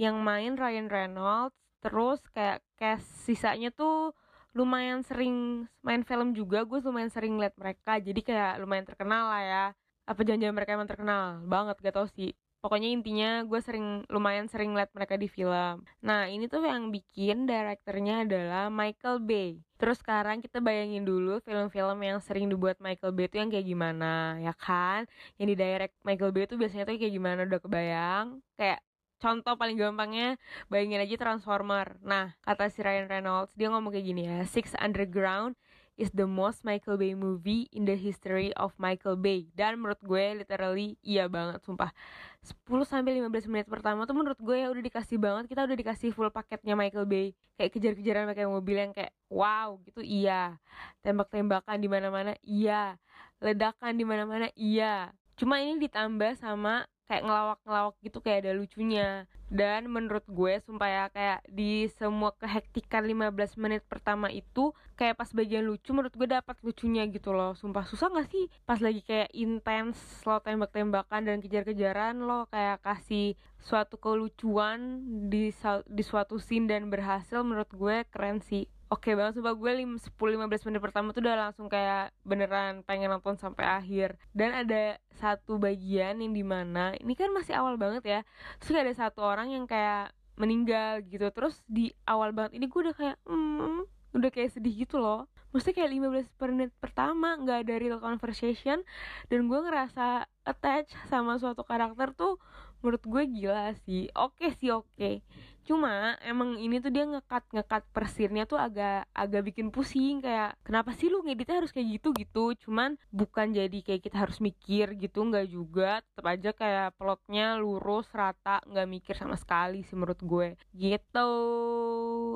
yang 0.01 0.17
main 0.25 0.57
Ryan 0.57 0.89
Reynolds 0.89 1.55
terus 1.81 2.21
kayak 2.33 2.61
cast 2.77 3.05
sisanya 3.25 3.69
tuh 3.73 4.13
lumayan 4.57 5.05
sering 5.05 5.65
main 5.85 6.01
film 6.03 6.33
juga 6.33 6.65
gue 6.65 6.81
lumayan 6.83 7.09
sering 7.13 7.37
liat 7.39 7.55
mereka 7.55 7.97
jadi 8.01 8.21
kayak 8.21 8.53
lumayan 8.59 8.85
terkenal 8.87 9.29
lah 9.29 9.43
ya. 9.45 9.65
Apa 10.09 10.25
janjian 10.25 10.51
mereka 10.51 10.73
emang 10.75 10.89
terkenal? 10.89 11.39
Banget 11.45 11.77
gak 11.79 11.95
tau 11.95 12.09
sih 12.09 12.33
pokoknya 12.61 12.89
intinya 12.93 13.29
gue 13.41 13.59
sering 13.59 14.05
lumayan 14.07 14.45
sering 14.45 14.77
liat 14.77 14.93
mereka 14.93 15.17
di 15.17 15.25
film. 15.25 15.81
Nah 16.05 16.29
ini 16.29 16.45
tuh 16.45 16.61
yang 16.61 16.93
bikin 16.93 17.49
direkturnya 17.49 18.23
adalah 18.23 18.69
Michael 18.69 19.17
Bay. 19.25 19.57
Terus 19.81 19.97
sekarang 19.97 20.45
kita 20.45 20.61
bayangin 20.61 21.01
dulu 21.01 21.41
film-film 21.41 21.97
yang 22.05 22.21
sering 22.21 22.45
dibuat 22.47 22.77
Michael 22.77 23.17
Bay 23.17 23.25
itu 23.25 23.35
yang 23.41 23.49
kayak 23.49 23.65
gimana 23.65 24.37
ya 24.37 24.53
kan? 24.53 25.09
Yang 25.41 25.47
di 25.49 25.55
direct 25.57 25.95
Michael 26.05 26.31
Bay 26.31 26.45
itu 26.45 26.55
biasanya 26.55 26.85
tuh 26.85 26.95
kayak 27.01 27.13
gimana? 27.17 27.39
Udah 27.49 27.61
kebayang? 27.65 28.25
Kayak 28.55 28.79
contoh 29.17 29.53
paling 29.57 29.77
gampangnya 29.77 30.37
bayangin 30.69 31.01
aja 31.01 31.17
Transformer. 31.17 31.97
Nah 32.05 32.37
kata 32.45 32.69
si 32.69 32.85
Ryan 32.85 33.09
Reynolds 33.09 33.53
dia 33.57 33.73
ngomong 33.73 33.89
kayak 33.89 34.05
gini 34.05 34.29
ya 34.29 34.45
Six 34.45 34.77
Underground 34.77 35.57
is 36.01 36.09
the 36.17 36.25
most 36.25 36.65
Michael 36.65 36.97
Bay 36.97 37.13
movie 37.13 37.69
in 37.69 37.85
the 37.85 37.93
history 37.93 38.49
of 38.57 38.73
Michael 38.81 39.21
Bay. 39.21 39.45
Dan 39.53 39.77
menurut 39.77 40.01
gue 40.01 40.41
literally 40.41 40.97
iya 41.05 41.29
banget 41.29 41.61
sumpah. 41.61 41.93
10 42.41 42.65
sampai 42.89 43.21
15 43.21 43.45
menit 43.53 43.69
pertama 43.69 44.09
tuh 44.09 44.17
menurut 44.17 44.41
gue 44.41 44.57
ya 44.57 44.73
udah 44.73 44.81
dikasih 44.81 45.21
banget 45.21 45.45
kita 45.45 45.61
udah 45.69 45.77
dikasih 45.77 46.09
full 46.09 46.33
paketnya 46.33 46.73
Michael 46.73 47.05
Bay. 47.05 47.37
Kayak 47.53 47.77
kejar-kejaran 47.77 48.25
pakai 48.33 48.49
mobil 48.49 48.75
yang 48.81 48.91
kayak 48.97 49.13
wow 49.29 49.77
gitu 49.85 50.01
iya. 50.01 50.57
Tembak-tembakan 51.05 51.77
di 51.77 51.85
mana-mana 51.85 52.33
iya. 52.41 52.97
Ledakan 53.37 53.93
di 53.93 54.05
mana-mana 54.09 54.49
iya. 54.57 55.13
Cuma 55.37 55.61
ini 55.61 55.77
ditambah 55.85 56.41
sama 56.41 56.89
kayak 57.09 57.23
ngelawak-ngelawak 57.27 57.95
gitu 58.01 58.17
kayak 58.23 58.45
ada 58.45 58.51
lucunya. 58.57 59.25
Dan 59.51 59.91
menurut 59.91 60.23
gue 60.31 60.63
sumpah 60.63 60.89
ya 60.89 61.05
kayak 61.11 61.39
di 61.51 61.91
semua 61.99 62.31
kehektikan 62.39 63.03
15 63.03 63.59
menit 63.59 63.83
pertama 63.83 64.31
itu 64.31 64.71
kayak 64.95 65.19
pas 65.19 65.27
bagian 65.35 65.67
lucu 65.67 65.91
menurut 65.91 66.15
gue 66.15 66.29
dapat 66.29 66.55
lucunya 66.63 67.03
gitu 67.11 67.35
loh. 67.35 67.51
Sumpah 67.57 67.83
susah 67.83 68.07
gak 68.15 68.31
sih? 68.31 68.47
Pas 68.63 68.79
lagi 68.79 69.03
kayak 69.03 69.27
intens 69.35 69.99
lo 70.23 70.39
tembak-tembakan 70.39 71.27
dan 71.27 71.37
kejar-kejaran 71.43 72.15
lo 72.23 72.47
kayak 72.47 72.79
kasih 72.79 73.35
suatu 73.59 73.99
kelucuan 73.99 75.03
di 75.29 75.53
di 75.85 76.03
suatu 76.03 76.41
scene 76.41 76.65
dan 76.65 76.87
berhasil 76.87 77.43
menurut 77.43 77.69
gue 77.75 78.07
keren 78.09 78.41
sih 78.41 78.65
Oke 78.91 79.15
banget 79.15 79.39
sumpah 79.39 79.55
gue 79.55 79.71
10-15 79.87 80.67
menit 80.67 80.81
pertama 80.83 81.15
tuh 81.15 81.23
udah 81.23 81.47
langsung 81.47 81.71
kayak 81.71 82.11
beneran 82.27 82.83
pengen 82.83 83.07
nonton 83.07 83.39
sampai 83.39 83.63
akhir. 83.63 84.19
Dan 84.35 84.51
ada 84.51 84.99
satu 85.15 85.55
bagian 85.55 86.19
yang 86.19 86.35
di 86.35 86.43
mana 86.43 86.91
ini 86.99 87.15
kan 87.15 87.31
masih 87.31 87.55
awal 87.55 87.79
banget 87.79 88.03
ya 88.03 88.19
Terus 88.59 88.75
ada 88.75 88.91
satu 88.91 89.23
orang 89.23 89.47
yang 89.47 89.63
kayak 89.63 90.11
meninggal 90.35 90.99
gitu. 91.07 91.23
Terus 91.31 91.63
di 91.71 91.95
awal 92.03 92.35
banget 92.35 92.59
ini 92.59 92.67
gue 92.67 92.79
udah 92.83 92.95
kayak 92.99 93.17
hmm, 93.23 93.87
udah 94.11 94.27
kayak 94.27 94.59
sedih 94.59 94.83
gitu 94.83 94.99
loh. 94.99 95.31
Maksudnya 95.55 95.87
kayak 95.87 95.91
15 96.35 96.51
menit 96.51 96.71
pertama 96.79 97.35
gak 97.43 97.67
ada 97.67 97.75
real 97.75 97.99
conversation 97.99 98.87
Dan 99.27 99.51
gue 99.51 99.59
ngerasa 99.59 100.23
attach 100.47 100.95
sama 101.11 101.35
suatu 101.39 101.67
karakter 101.67 102.15
tuh 102.15 102.39
menurut 102.81 103.03
gue 103.05 103.23
gila 103.29 103.73
sih. 103.85 104.09
Oke 104.17 104.53
sih 104.57 104.73
oke. 104.73 105.21
Cuma 105.61 106.17
emang 106.25 106.57
ini 106.57 106.81
tuh 106.81 106.89
dia 106.89 107.05
ngekat 107.05 107.45
ngekat 107.53 107.83
persirnya 107.93 108.49
tuh 108.49 108.57
agak 108.57 109.05
agak 109.13 109.41
bikin 109.53 109.69
pusing. 109.69 110.19
Kayak 110.19 110.57
kenapa 110.65 110.91
sih 110.97 111.07
lu 111.07 111.21
ngeditnya 111.21 111.61
harus 111.61 111.71
kayak 111.71 112.01
gitu 112.01 112.09
gitu? 112.17 112.45
Cuman 112.65 112.97
bukan 113.13 113.53
jadi 113.53 113.77
kayak 113.85 114.01
kita 114.09 114.17
harus 114.25 114.41
mikir 114.41 114.97
gitu 114.97 115.21
nggak 115.21 115.47
juga. 115.53 116.01
Tetap 116.01 116.25
aja 116.25 116.49
kayak 116.57 116.87
plotnya 116.97 117.61
lurus 117.61 118.09
rata 118.11 118.59
nggak 118.65 118.87
mikir 118.89 119.15
sama 119.15 119.37
sekali 119.37 119.85
sih 119.85 119.93
menurut 119.93 120.19
gue. 120.25 120.57
Gitu. 120.73 121.31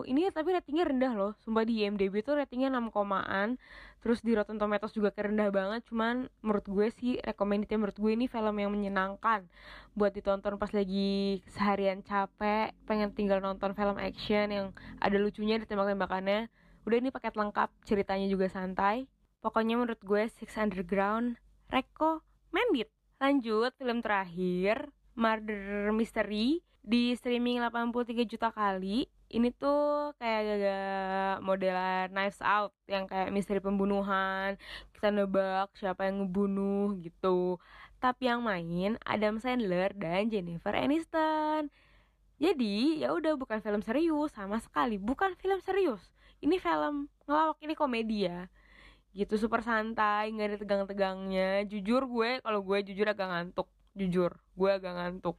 Ini 0.06 0.30
tapi 0.30 0.54
ratingnya 0.54 0.86
rendah 0.86 1.14
loh. 1.18 1.32
Sumpah 1.42 1.66
di 1.66 1.82
IMDb 1.82 2.22
tuh 2.22 2.38
ratingnya 2.38 2.70
6 2.70 2.94
komaan 2.94 3.58
terus 4.06 4.22
di 4.22 4.38
Rotten 4.38 4.62
Tomatoes 4.62 4.94
juga 4.94 5.10
kerendah 5.10 5.50
banget 5.50 5.82
cuman 5.90 6.30
menurut 6.46 6.62
gue 6.70 6.94
sih 6.94 7.18
recommended 7.26 7.74
menurut 7.74 7.98
gue 7.98 8.12
ini 8.14 8.30
film 8.30 8.54
yang 8.54 8.70
menyenangkan 8.70 9.50
buat 9.98 10.14
ditonton 10.14 10.62
pas 10.62 10.70
lagi 10.70 11.42
seharian 11.50 12.06
capek 12.06 12.70
pengen 12.86 13.18
tinggal 13.18 13.42
nonton 13.42 13.74
film 13.74 13.98
action 13.98 14.54
yang 14.54 14.68
ada 15.02 15.18
lucunya 15.18 15.58
di 15.58 15.66
tembak-tembakannya. 15.66 16.52
Udah 16.86 16.98
ini 17.02 17.10
paket 17.10 17.34
lengkap 17.34 17.74
ceritanya 17.88 18.28
juga 18.30 18.46
santai. 18.52 19.10
Pokoknya 19.42 19.80
menurut 19.80 19.98
gue 20.04 20.28
Six 20.38 20.54
Underground 20.60 21.40
recommended. 21.74 22.92
Lanjut 23.18 23.72
film 23.80 24.04
terakhir 24.04 24.92
Murder 25.16 25.90
Mystery 25.96 26.62
di 26.86 27.16
streaming 27.18 27.64
83 27.64 28.28
juta 28.30 28.54
kali 28.54 29.10
ini 29.30 29.50
tuh 29.50 30.14
kayak 30.22 30.42
agak 30.46 31.36
modelan 31.42 32.08
Knives 32.14 32.42
Out 32.46 32.72
yang 32.86 33.10
kayak 33.10 33.34
misteri 33.34 33.58
pembunuhan 33.58 34.56
kita 34.94 35.10
nebak 35.10 35.74
siapa 35.78 36.06
yang 36.08 36.26
ngebunuh 36.26 36.98
gitu. 37.02 37.58
Tapi 37.98 38.30
yang 38.30 38.46
main 38.46 39.02
Adam 39.02 39.42
Sandler 39.42 39.94
dan 39.98 40.30
Jennifer 40.30 40.74
Aniston. 40.78 41.74
Jadi 42.38 43.02
ya 43.02 43.16
udah 43.16 43.34
bukan 43.40 43.64
film 43.64 43.82
serius 43.82 44.34
sama 44.36 44.62
sekali. 44.62 45.02
Bukan 45.02 45.34
film 45.40 45.58
serius. 45.64 46.04
Ini 46.44 46.62
film 46.62 47.10
ngelawak 47.26 47.58
ini 47.66 47.74
komedi 47.74 48.30
ya. 48.30 48.46
Gitu 49.16 49.40
super 49.40 49.64
santai 49.66 50.34
nggak 50.36 50.48
ada 50.54 50.58
tegang-tegangnya. 50.62 51.66
Jujur 51.66 52.06
gue 52.06 52.44
kalau 52.46 52.62
gue 52.62 52.78
jujur 52.86 53.08
agak 53.10 53.30
ngantuk. 53.30 53.70
Jujur 53.98 54.38
gue 54.54 54.70
agak 54.70 54.94
ngantuk. 54.94 55.38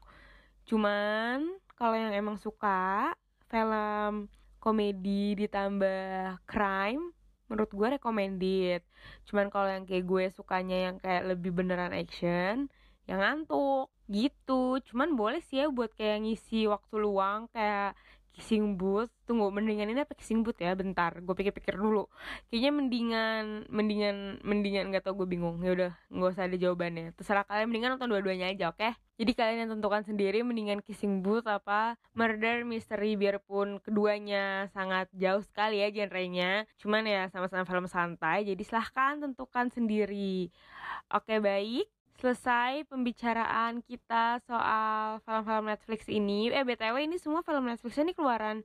Cuman 0.67 1.59
kalau 1.77 1.95
yang 1.95 2.17
emang 2.17 2.41
suka 2.41 3.13
film 3.47 4.27
komedi 4.59 5.39
ditambah 5.39 6.43
crime 6.51 7.15
menurut 7.47 7.71
gue 7.71 7.89
recommended. 7.99 8.83
Cuman 9.27 9.47
kalau 9.51 9.71
yang 9.71 9.87
kayak 9.87 10.05
gue 10.07 10.25
sukanya 10.35 10.91
yang 10.91 10.97
kayak 10.99 11.31
lebih 11.31 11.55
beneran 11.55 11.95
action 11.95 12.67
yang 13.07 13.23
ngantuk 13.23 13.91
gitu. 14.11 14.83
Cuman 14.91 15.15
boleh 15.15 15.39
sih 15.47 15.63
ya 15.63 15.71
buat 15.71 15.95
kayak 15.95 16.27
ngisi 16.27 16.67
waktu 16.67 16.95
luang 16.99 17.47
kayak 17.55 17.95
kissing 18.37 18.77
booth. 18.77 19.09
Tunggu 19.25 19.49
mendingan 19.49 19.89
ini 19.89 20.05
apa 20.05 20.13
kissing 20.13 20.45
booth 20.45 20.61
ya? 20.61 20.77
Bentar 20.77 21.17
gue 21.25 21.35
pikir-pikir 21.35 21.81
dulu. 21.81 22.07
Kayaknya 22.53 22.73
mendingan 22.77 23.45
mendingan 23.73 24.17
mendingan 24.45 24.93
nggak 24.93 25.09
tau 25.09 25.17
gue 25.17 25.25
bingung. 25.25 25.57
Ya 25.65 25.73
udah 25.73 25.93
nggak 26.13 26.31
usah 26.37 26.45
ada 26.45 26.57
jawabannya. 26.61 27.17
Terserah 27.17 27.49
kalian 27.49 27.73
mendingan 27.73 27.97
nonton 27.97 28.13
dua-duanya 28.13 28.53
aja 28.53 28.71
oke? 28.71 28.79
Okay? 28.79 28.93
jadi 29.17 29.33
kalian 29.33 29.59
yang 29.65 29.71
tentukan 29.81 30.05
sendiri 30.05 30.45
mendingan 30.45 30.85
kissing 30.85 31.25
booth 31.25 31.49
apa 31.49 31.97
murder 32.13 32.69
mystery 32.69 33.17
biarpun 33.17 33.81
keduanya 33.81 34.69
sangat 34.77 35.09
jauh 35.17 35.41
sekali 35.41 35.81
ya 35.81 35.89
genrenya. 35.89 36.69
Cuman 36.77 37.09
ya 37.09 37.33
sama-sama 37.33 37.65
film 37.65 37.89
santai 37.89 38.45
jadi 38.45 38.61
silahkan 38.61 39.17
tentukan 39.25 39.73
sendiri. 39.73 40.53
Oke 41.09 41.41
baik 41.41 41.89
selesai 42.17 42.89
pembicaraan 42.89 43.85
kita 43.85 44.41
soal 44.49 45.21
film-film 45.23 45.69
Netflix 45.69 46.09
ini. 46.09 46.49
Eh 46.49 46.65
BTW 46.65 47.05
ini 47.05 47.21
semua 47.21 47.45
film 47.45 47.69
Netflix 47.69 48.01
ini 48.01 48.17
keluaran 48.17 48.65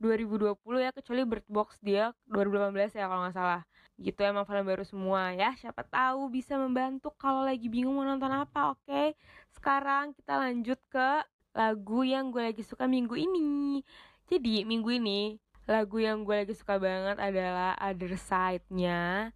2020 0.00 0.56
ya 0.80 0.90
kecuali 0.92 1.22
Bird 1.28 1.46
Box 1.48 1.76
dia 1.84 2.12
2018 2.28 2.96
ya 2.96 3.04
kalau 3.08 3.28
nggak 3.28 3.36
salah. 3.36 3.62
Gitu 4.00 4.16
emang 4.24 4.48
film 4.48 4.64
baru 4.64 4.84
semua 4.84 5.32
ya. 5.32 5.52
Siapa 5.56 5.84
tahu 5.84 6.32
bisa 6.32 6.56
membantu 6.56 7.12
kalau 7.16 7.44
lagi 7.44 7.68
bingung 7.68 7.96
mau 7.96 8.04
nonton 8.04 8.32
apa. 8.32 8.76
Oke. 8.76 9.16
Sekarang 9.52 10.16
kita 10.16 10.40
lanjut 10.40 10.80
ke 10.88 11.24
lagu 11.56 12.00
yang 12.06 12.32
gue 12.32 12.52
lagi 12.52 12.64
suka 12.64 12.84
minggu 12.88 13.16
ini. 13.16 13.80
Jadi 14.28 14.64
minggu 14.64 14.88
ini 14.96 15.36
lagu 15.68 16.00
yang 16.00 16.24
gue 16.24 16.46
lagi 16.46 16.54
suka 16.56 16.80
banget 16.80 17.16
adalah 17.20 17.76
Other 17.80 18.14
Side-nya 18.16 19.30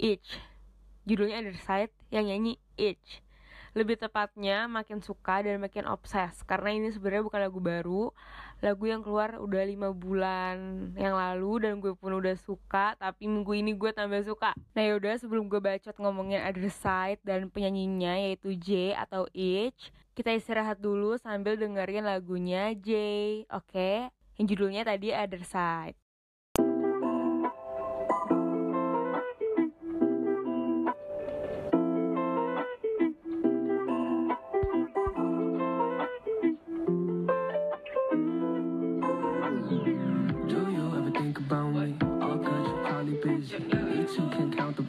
Each. 0.00 0.40
Judulnya 1.04 1.44
Other 1.44 1.58
Side 1.60 1.92
yang 2.10 2.26
nyanyi 2.26 2.63
Itch. 2.76 3.24
Lebih 3.74 3.98
tepatnya 3.98 4.70
makin 4.70 5.02
suka 5.02 5.42
dan 5.42 5.58
makin 5.58 5.82
obses. 5.90 6.46
Karena 6.46 6.70
ini 6.70 6.94
sebenarnya 6.94 7.26
bukan 7.26 7.40
lagu 7.42 7.58
baru. 7.58 8.04
Lagu 8.62 8.84
yang 8.86 9.02
keluar 9.02 9.42
udah 9.42 9.62
lima 9.66 9.90
bulan 9.90 10.88
yang 10.94 11.18
lalu 11.18 11.66
dan 11.66 11.82
gue 11.82 11.90
pun 11.98 12.14
udah 12.14 12.38
suka. 12.38 12.94
Tapi 12.94 13.26
minggu 13.26 13.50
ini 13.58 13.74
gue 13.74 13.90
tambah 13.90 14.22
suka. 14.22 14.54
Nah 14.78 14.82
yaudah 14.86 15.18
sebelum 15.18 15.50
gue 15.50 15.58
bacot 15.58 15.98
ngomongin 15.98 16.46
Other 16.46 16.70
Side 16.70 17.18
dan 17.26 17.50
penyanyinya 17.50 18.14
yaitu 18.14 18.54
J 18.54 18.94
atau 18.94 19.26
Itch 19.34 19.90
kita 20.14 20.30
istirahat 20.30 20.78
dulu 20.78 21.18
sambil 21.18 21.58
dengerin 21.58 22.06
lagunya 22.06 22.70
J 22.78 22.90
oke? 23.50 23.66
Okay? 23.74 24.06
yang 24.38 24.46
judulnya 24.46 24.82
tadi 24.86 25.10
Other 25.10 25.42
Side 25.42 25.98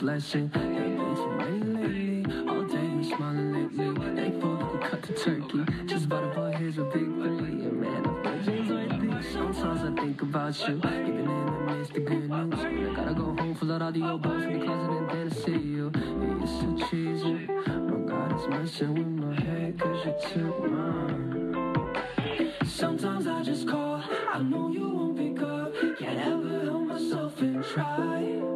blessing. 0.06 0.48
Been 0.50 1.74
lately. 1.82 2.48
All 2.48 2.64
day 2.64 2.86
you 2.96 3.04
smiling 3.04 3.76
lately. 3.76 4.88
Cut 4.88 5.18
turkey. 5.18 5.66
Just 5.88 6.08
boy, 6.08 6.54
here's 6.60 6.78
a 6.78 6.84
big 6.84 7.10
three. 7.22 7.56
Man, 7.82 8.04
virgins 8.24 8.70
like 8.70 9.02
these. 9.02 9.34
Sometimes 9.34 9.82
I 9.82 10.02
think 10.02 10.22
about 10.22 10.68
you, 10.68 10.78
even 10.78 11.10
in 11.10 11.26
the 11.26 11.74
midst 11.74 11.98
of 11.98 12.06
good 12.06 12.30
news. 12.30 12.54
I 12.54 12.94
gotta 12.94 13.16
go 13.16 13.36
home, 13.36 13.56
fill 13.56 13.72
out 13.72 13.82
all 13.82 13.92
the 13.92 14.08
old 14.08 14.22
balls 14.22 14.44
in 14.44 14.60
the 14.60 14.66
closet, 14.66 14.92
and 14.92 15.10
then 15.10 15.28
I 15.32 15.36
see 15.44 15.64
you. 15.76 15.92
Yeah, 15.96 16.02
you're 16.38 16.54
so 16.60 16.88
cheesy. 16.88 17.48
No 17.90 17.96
God 18.08 18.40
is 18.40 18.48
messing 18.48 18.94
with 18.94 19.14
my 19.26 19.34
head, 19.42 19.80
cause 19.80 20.06
you 20.06 20.14
took 20.30 20.72
mine. 20.72 22.46
Sometimes 22.64 23.26
I 23.26 23.42
just 23.42 23.68
call, 23.68 24.04
I 24.34 24.40
know 24.40 24.70
you 24.70 24.88
won't 24.88 25.18
pick 25.18 25.42
up. 25.42 25.74
Can't 25.98 26.20
ever 26.20 26.66
help 26.66 26.84
myself 26.94 27.42
and 27.42 27.64
try. 27.64 28.55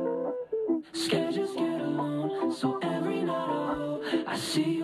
Just 1.10 1.56
get 1.56 1.82
alone 1.82 2.54
So 2.54 2.78
every 2.84 3.24
night 3.24 3.34
I 3.36 3.74
hope 3.74 4.04
I 4.28 4.38
see 4.38 4.79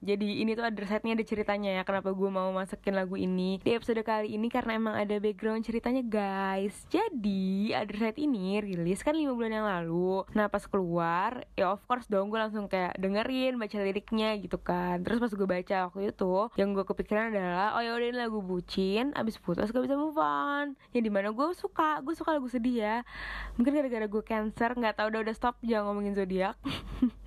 jadi 0.00 0.40
ini 0.40 0.56
tuh 0.56 0.64
ada 0.64 0.80
setnya 0.88 1.12
ada 1.12 1.20
ceritanya 1.20 1.70
ya 1.76 1.82
kenapa 1.84 2.16
gue 2.16 2.30
mau 2.32 2.48
masukin 2.56 2.96
lagu 2.96 3.20
ini. 3.20 3.60
Di 3.60 3.76
episode 3.76 4.00
kali 4.00 4.32
ini 4.32 4.48
karena 4.48 4.80
emang 4.80 4.96
ada 4.96 5.20
background 5.20 5.60
ceritanya 5.60 6.00
guys. 6.00 6.88
Jadi 6.88 7.76
ada 7.76 7.92
set 7.92 8.16
ini 8.16 8.64
rilis 8.64 9.04
kan 9.04 9.12
5 9.12 9.28
bulan 9.36 9.60
yang 9.60 9.68
lalu. 9.68 10.24
Nah 10.32 10.48
pas 10.48 10.64
keluar 10.64 11.44
ya 11.52 11.76
of 11.76 11.84
course 11.84 12.08
dong 12.08 12.32
gue 12.32 12.40
langsung 12.40 12.64
kayak 12.64 12.96
dengerin 12.96 13.60
baca 13.60 13.76
liriknya 13.76 14.40
gitu 14.40 14.56
kan. 14.56 15.04
Terus 15.04 15.20
pas 15.20 15.32
gue 15.36 15.44
baca 15.44 15.76
waktu 15.92 16.16
itu 16.16 16.34
yang 16.56 16.72
gue 16.72 16.84
kepikiran 16.88 17.36
adalah 17.36 17.76
oh 17.76 17.84
ya 17.84 17.92
udah 17.92 18.08
ini 18.08 18.16
lagu 18.16 18.40
bucin 18.40 19.12
abis 19.12 19.36
putus 19.36 19.68
gak 19.68 19.84
bisa 19.84 20.00
move 20.00 20.16
on. 20.16 20.80
Yang 20.96 21.02
di 21.06 21.12
mana 21.12 21.28
gue 21.28 21.52
suka 21.52 22.00
gue 22.00 22.16
suka 22.16 22.40
lagu 22.40 22.48
sedih 22.48 22.88
ya. 22.88 22.96
Mungkin 23.60 23.76
gara-gara 23.76 24.08
gue 24.08 24.22
cancer 24.24 24.72
nggak 24.80 24.96
tahu 24.96 25.12
udah 25.12 25.20
udah 25.28 25.34
stop 25.36 25.60
jangan 25.60 25.92
ngomongin 25.92 26.16
zodiak 26.16 26.56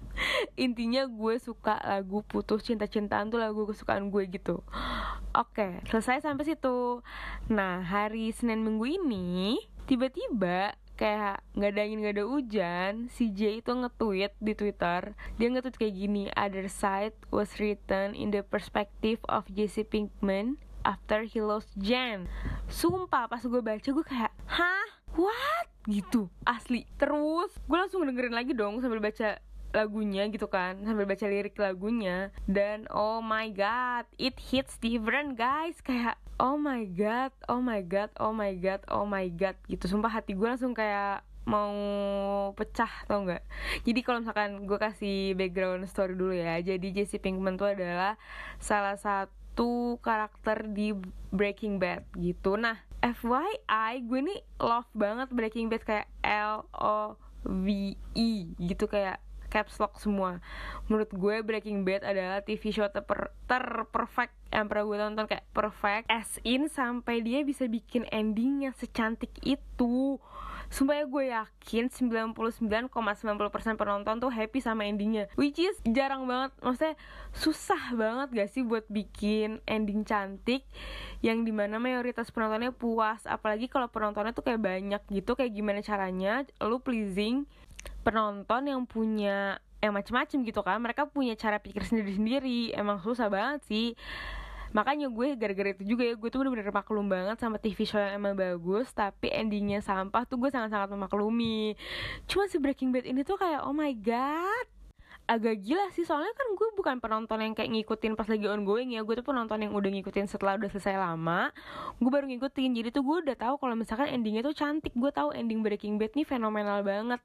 intinya 0.60 1.06
gue 1.10 1.36
suka 1.42 1.80
lagu 1.82 2.22
putus 2.26 2.64
cinta-cintaan 2.64 3.30
tuh 3.34 3.42
lagu 3.42 3.66
kesukaan 3.66 4.10
gue 4.14 4.30
gitu. 4.30 4.62
Oke 5.34 5.82
selesai 5.90 6.22
sampai 6.24 6.46
situ. 6.46 7.02
Nah 7.50 7.82
hari 7.82 8.30
senin 8.32 8.62
minggu 8.62 8.86
ini 9.02 9.58
tiba-tiba 9.90 10.78
kayak 10.94 11.42
nggak 11.58 11.72
ada 11.74 11.82
angin 11.82 12.00
nggak 12.06 12.16
ada 12.22 12.26
hujan 12.30 12.94
si 13.10 13.34
J 13.34 13.66
itu 13.66 13.72
nge-tweet 13.74 14.34
di 14.38 14.54
Twitter. 14.54 15.18
Dia 15.42 15.48
nge-tweet 15.50 15.78
kayak 15.82 15.96
gini 15.98 16.24
other 16.38 16.70
side 16.70 17.18
was 17.34 17.58
written 17.58 18.14
in 18.14 18.30
the 18.30 18.46
perspective 18.46 19.18
of 19.26 19.50
Jesse 19.50 19.84
Pinkman 19.84 20.62
after 20.86 21.26
he 21.26 21.42
lost 21.42 21.74
Jen. 21.80 22.30
Sumpah 22.70 23.26
pas 23.26 23.42
gue 23.42 23.62
baca 23.64 23.90
gue 23.90 24.06
kayak 24.06 24.32
hah? 24.46 24.88
What? 25.18 25.68
Gitu 25.90 26.30
asli. 26.46 26.86
Terus 26.98 27.52
gue 27.66 27.78
langsung 27.78 28.06
dengerin 28.06 28.36
lagi 28.36 28.54
dong 28.54 28.80
sambil 28.80 29.02
baca 29.02 29.42
lagunya 29.74 30.30
gitu 30.30 30.46
kan 30.48 30.80
sambil 30.86 31.10
baca 31.10 31.26
lirik 31.26 31.58
lagunya. 31.58 32.30
Dan 32.46 32.86
oh 32.94 33.20
my 33.20 33.50
god 33.52 34.06
it 34.22 34.38
hits 34.38 34.78
different 34.80 35.36
guys. 35.36 35.82
Kayak 35.82 36.22
oh 36.38 36.56
my 36.56 36.86
god 36.86 37.34
oh 37.50 37.60
my 37.60 37.82
god 37.82 38.14
oh 38.22 38.32
my 38.32 38.54
god 38.54 38.82
oh 38.88 39.04
my 39.04 39.28
god 39.34 39.58
gitu. 39.66 39.90
Sumpah 39.90 40.22
hati 40.22 40.38
gue 40.38 40.48
langsung 40.48 40.72
kayak 40.72 41.26
mau 41.44 41.76
pecah 42.56 43.04
tau 43.04 43.28
nggak? 43.28 43.44
Jadi 43.84 44.00
kalau 44.00 44.24
misalkan 44.24 44.64
gue 44.64 44.80
kasih 44.80 45.36
background 45.36 45.84
story 45.92 46.16
dulu 46.16 46.32
ya. 46.32 46.56
Jadi 46.64 46.96
Jesse 46.96 47.20
Pinkman 47.20 47.60
tuh 47.60 47.76
adalah 47.76 48.16
salah 48.64 48.96
satu 48.96 50.00
karakter 50.00 50.72
di 50.72 50.96
Breaking 51.36 51.84
Bad 51.84 52.08
gitu. 52.16 52.56
Nah 52.56 52.80
FYI 53.04 54.08
gue 54.08 54.20
nih 54.24 54.40
love 54.64 54.88
banget 54.96 55.36
Breaking 55.36 55.68
Bad. 55.68 55.84
Kayak 55.84 56.08
L 56.24 56.64
O 56.72 57.20
V 57.44 58.00
E 58.16 58.32
gitu. 58.56 58.88
Kayak 58.88 59.20
caps 59.54 59.78
lock 59.78 60.02
semua. 60.02 60.42
Menurut 60.90 61.14
gue 61.14 61.46
Breaking 61.46 61.86
Bad 61.86 62.02
adalah 62.02 62.42
TV 62.42 62.74
show 62.74 62.90
ter 62.90 63.06
terperfect. 63.46 64.34
Yang 64.50 64.66
pernah 64.66 64.84
gue 64.90 64.98
tonton 64.98 65.26
kayak 65.30 65.46
perfect 65.54 66.06
as 66.10 66.42
in 66.42 66.66
sampai 66.66 67.22
dia 67.22 67.46
bisa 67.46 67.70
bikin 67.70 68.10
ending 68.10 68.66
yang 68.66 68.74
secantik 68.74 69.30
itu. 69.46 70.18
Sumpah 70.74 70.98
ya 70.98 71.06
gue 71.06 71.24
yakin 71.30 71.86
99,90% 71.86 72.34
penonton 73.78 74.16
tuh 74.18 74.34
happy 74.34 74.58
sama 74.58 74.90
endingnya. 74.90 75.30
Which 75.38 75.62
is 75.62 75.78
jarang 75.86 76.26
banget. 76.26 76.50
Maksudnya 76.66 76.98
susah 77.30 77.94
banget 77.94 78.34
gak 78.34 78.50
sih 78.50 78.66
buat 78.66 78.90
bikin 78.90 79.62
ending 79.70 80.02
cantik 80.02 80.66
Yang 81.22 81.40
di 81.46 81.54
mana 81.54 81.78
mayoritas 81.78 82.34
penontonnya 82.34 82.74
puas? 82.74 83.22
Apalagi 83.30 83.70
kalau 83.70 83.86
penontonnya 83.94 84.34
tuh 84.34 84.42
kayak 84.42 84.66
banyak 84.66 85.02
gitu. 85.14 85.38
Kayak 85.38 85.54
gimana 85.54 85.80
caranya? 85.86 86.42
Lu 86.58 86.82
pleasing 86.82 87.46
penonton 88.04 88.62
yang 88.68 88.82
punya 88.84 89.58
yang 89.84 89.92
macem-macem 89.92 90.44
gitu 90.48 90.64
kan. 90.64 90.80
Mereka 90.80 91.12
punya 91.12 91.36
cara 91.36 91.60
pikir 91.60 91.84
sendiri-sendiri. 91.90 92.76
Emang 92.76 93.04
susah 93.04 93.28
banget 93.28 93.62
sih. 93.68 93.88
Makanya 94.74 95.06
gue 95.14 95.38
gara-gara 95.38 95.70
itu 95.70 95.86
juga 95.86 96.02
ya 96.02 96.18
gue 96.18 96.30
tuh 96.34 96.42
bener-bener 96.42 96.74
maklum 96.74 97.06
banget 97.06 97.38
sama 97.38 97.62
TV 97.62 97.86
show 97.86 98.02
yang 98.02 98.18
emang 98.18 98.34
bagus 98.34 98.90
tapi 98.90 99.30
endingnya 99.30 99.86
sampah 99.86 100.26
tuh 100.26 100.42
gue 100.42 100.50
sangat-sangat 100.50 100.90
memaklumi. 100.90 101.78
Cuma 102.26 102.50
si 102.50 102.58
Breaking 102.58 102.90
Bad 102.90 103.06
ini 103.06 103.22
tuh 103.22 103.38
kayak 103.38 103.70
oh 103.70 103.76
my 103.76 103.94
god 103.94 104.66
agak 105.34 105.66
gila 105.66 105.90
sih 105.92 106.06
soalnya 106.06 106.30
kan 106.38 106.48
gue 106.54 106.68
bukan 106.78 107.02
penonton 107.02 107.42
yang 107.42 107.54
kayak 107.58 107.74
ngikutin 107.74 108.14
pas 108.14 108.30
lagi 108.30 108.46
ongoing 108.46 108.94
ya. 108.94 109.02
Gue 109.02 109.18
tuh 109.18 109.26
penonton 109.26 109.58
yang 109.58 109.74
udah 109.74 109.90
ngikutin 109.90 110.30
setelah 110.30 110.56
udah 110.62 110.70
selesai 110.70 110.96
lama. 110.96 111.50
Gue 111.98 112.12
baru 112.14 112.30
ngikutin 112.30 112.70
jadi 112.78 112.90
tuh 112.94 113.02
gue 113.02 113.18
udah 113.26 113.38
tahu 113.38 113.58
kalau 113.58 113.74
misalkan 113.74 114.14
endingnya 114.14 114.46
tuh 114.46 114.54
cantik. 114.54 114.94
Gue 114.94 115.10
tahu 115.10 115.34
ending 115.34 115.66
Breaking 115.66 115.98
Bad 115.98 116.14
nih 116.14 116.26
fenomenal 116.30 116.86
banget. 116.86 117.22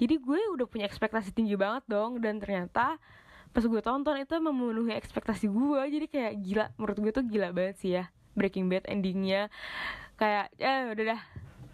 Jadi 0.00 0.14
gue 0.16 0.40
udah 0.56 0.66
punya 0.66 0.88
ekspektasi 0.88 1.36
tinggi 1.36 1.54
banget 1.60 1.84
dong. 1.84 2.18
Dan 2.24 2.40
ternyata 2.40 2.96
pas 3.52 3.64
gue 3.68 3.82
tonton 3.84 4.16
itu 4.16 4.32
memenuhi 4.40 4.96
ekspektasi 4.96 5.52
gue. 5.52 5.80
Jadi 5.92 6.06
kayak 6.08 6.32
gila 6.40 6.64
menurut 6.80 6.98
gue 6.98 7.12
tuh 7.12 7.24
gila 7.28 7.52
banget 7.52 7.76
sih 7.78 7.90
ya 8.00 8.08
Breaking 8.32 8.72
Bad 8.72 8.88
endingnya. 8.88 9.52
Kayak 10.16 10.48
eh 10.56 10.88
udah 10.88 11.04
dah 11.16 11.20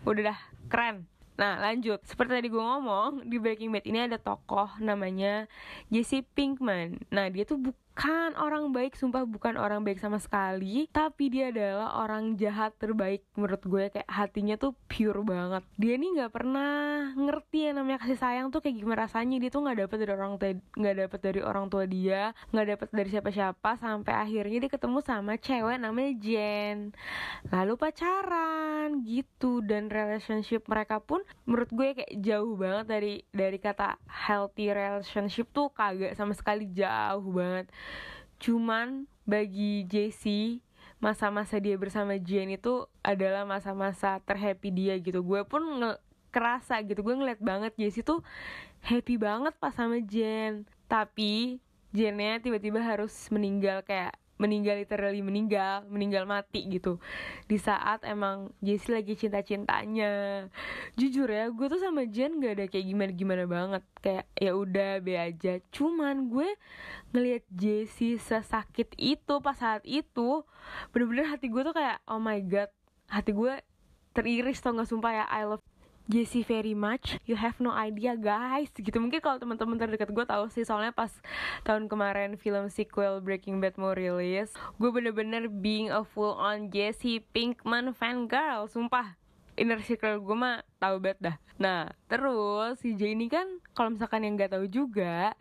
udah 0.09 0.23
dah 0.35 0.39
keren 0.67 1.18
Nah 1.39 1.63
lanjut, 1.63 2.03
seperti 2.03 2.35
tadi 2.35 2.49
gue 2.51 2.59
ngomong 2.59 3.31
Di 3.31 3.39
Breaking 3.39 3.71
Bad 3.71 3.87
ini 3.87 3.99
ada 4.11 4.19
tokoh 4.19 4.75
namanya 4.83 5.47
Jesse 5.87 6.27
Pinkman. 6.27 6.99
Nah 7.15 7.31
dia 7.31 7.47
tuh 7.47 7.63
bukan 7.63 7.88
bukan 7.99 8.39
orang 8.39 8.71
baik 8.71 8.95
sumpah 8.95 9.27
bukan 9.27 9.59
orang 9.59 9.83
baik 9.83 9.99
sama 9.99 10.23
sekali 10.23 10.87
tapi 10.95 11.35
dia 11.35 11.51
adalah 11.51 11.99
orang 11.99 12.39
jahat 12.39 12.71
terbaik 12.79 13.27
menurut 13.35 13.59
gue. 13.59 13.85
Kayak 13.91 14.07
hatinya 14.07 14.55
tuh 14.55 14.79
pure 14.87 15.19
banget. 15.27 15.67
Dia 15.75 15.99
nih 15.99 16.11
nggak 16.15 16.31
pernah 16.31 17.11
ngerti 17.19 17.59
ya 17.67 17.71
namanya 17.75 17.99
kasih 17.99 18.23
sayang 18.23 18.55
tuh 18.55 18.63
kayak 18.63 18.87
gimana 18.87 19.11
rasanya. 19.11 19.43
Dia 19.43 19.51
tuh 19.51 19.67
nggak 19.67 19.79
dapet 19.83 19.99
dari 19.99 20.13
orang 20.15 20.33
nggak 20.79 20.95
dapet 20.95 21.21
dari 21.27 21.41
orang 21.43 21.67
tua 21.67 21.85
dia 21.91 22.31
nggak 22.55 22.67
dapet 22.71 22.89
dari 22.95 23.09
siapa-siapa 23.11 23.71
sampai 23.83 24.15
akhirnya 24.15 24.59
dia 24.63 24.71
ketemu 24.71 24.99
sama 25.03 25.33
cewek 25.35 25.77
namanya 25.83 26.13
Jen. 26.23 26.79
Lalu 27.51 27.75
pacaran 27.83 29.03
gitu. 29.03 29.59
Dan 29.59 29.91
relationship 29.91 30.71
mereka 30.71 31.03
pun 31.03 31.27
menurut 31.51 31.67
gue 31.75 31.99
kayak 31.99 32.15
jauh 32.23 32.55
banget 32.55 32.87
dari 32.87 33.15
dari 33.35 33.59
kata 33.59 33.99
healthy 34.07 34.71
relationship 34.71 35.51
tuh 35.51 35.75
kagak 35.75 36.15
sama 36.15 36.31
sekali 36.39 36.71
jauh 36.71 37.27
banget 37.35 37.67
cuman 38.39 39.05
bagi 39.29 39.85
JC 39.85 40.59
masa-masa 40.99 41.63
dia 41.63 41.79
bersama 41.79 42.19
Jen 42.19 42.51
itu 42.51 42.87
adalah 43.07 43.47
masa-masa 43.47 44.19
terhappy 44.27 44.71
dia 44.75 44.95
gitu. 44.99 45.23
Gue 45.23 45.47
pun 45.47 45.63
nge 45.63 45.99
kerasa 46.35 46.83
gitu. 46.83 47.07
Gue 47.07 47.15
ngeliat 47.15 47.39
banget 47.39 47.73
JC 47.79 48.03
tuh 48.03 48.27
happy 48.83 49.19
banget 49.19 49.55
pas 49.59 49.75
sama 49.75 50.03
Jen 50.03 50.67
tapi 50.91 51.63
Jennya 51.89 52.37
tiba-tiba 52.45 52.85
harus 52.85 53.13
meninggal 53.33 53.81
kayak 53.81 54.13
meninggal 54.39 54.79
literally 54.79 55.21
meninggal 55.21 55.85
meninggal 55.91 56.25
mati 56.25 56.65
gitu. 56.71 57.03
Di 57.51 57.59
saat 57.59 58.07
emang 58.07 58.55
Jessie 58.63 58.95
lagi 58.95 59.19
cinta 59.19 59.43
cintanya 59.43 60.47
jujur 60.95 61.27
ya 61.27 61.51
gue 61.51 61.67
tuh 61.67 61.83
sama 61.83 62.07
Jen 62.07 62.39
gak 62.39 62.55
ada 62.55 62.65
kayak 62.71 62.87
gimana 62.87 63.11
gimana 63.13 63.45
banget. 63.45 63.83
Kayak 63.99 64.25
ya 64.39 64.53
udah 64.55 64.91
be 65.03 65.15
aja. 65.19 65.59
Cuman 65.75 66.31
gue 66.31 66.49
ngelihat 67.13 67.45
Jessie 67.51 68.17
sesakit 68.17 68.95
itu 68.97 69.35
pas 69.43 69.59
saat 69.59 69.83
itu 69.85 70.47
bener-bener 70.95 71.27
hati 71.29 71.51
gue 71.51 71.63
tuh 71.67 71.75
kayak 71.75 71.99
oh 72.07 72.23
my 72.23 72.39
god 72.47 72.71
hati 73.11 73.35
gue 73.35 73.55
teriris 74.13 74.59
tau 74.59 74.75
gak 74.75 74.89
sumpah 74.89 75.13
ya 75.13 75.25
I 75.29 75.47
love 75.47 75.65
Jessie 76.09 76.41
very 76.41 76.73
much. 76.73 77.21
You 77.29 77.37
have 77.37 77.61
no 77.61 77.69
idea 77.69 78.17
guys. 78.17 78.73
Gitu. 78.73 78.97
Mungkin 78.97 79.21
kalau 79.21 79.37
teman-teman 79.37 79.77
terdekat 79.77 80.09
gue 80.09 80.25
tahu 80.25 80.49
sih 80.49 80.65
soalnya 80.65 80.89
pas 80.97 81.13
tahun 81.69 81.85
kemarin 81.85 82.41
film 82.41 82.73
sequel 82.73 83.21
Breaking 83.21 83.61
Bad 83.61 83.77
mau 83.77 83.93
rilis 83.93 84.49
gue 84.81 84.89
bener-bener 84.89 85.53
being 85.53 85.93
a 85.93 86.01
full 86.01 86.33
on 86.41 86.73
Jessie 86.73 87.21
Pinkman 87.21 87.93
fan 87.93 88.25
girl 88.25 88.65
sumpah. 88.65 89.21
Inner 89.61 89.85
circle 89.85 90.23
gue 90.25 90.37
mah 90.39 90.65
tahu 90.81 90.97
banget 90.97 91.19
dah. 91.21 91.37
Nah 91.61 91.93
terus 92.09 92.81
si 92.81 92.97
J 92.97 93.13
ini 93.13 93.29
kan 93.29 93.45
kalau 93.77 93.93
misalkan 93.93 94.25
yang 94.25 94.39
nggak 94.39 94.57
tahu 94.57 94.65
juga 94.65 95.37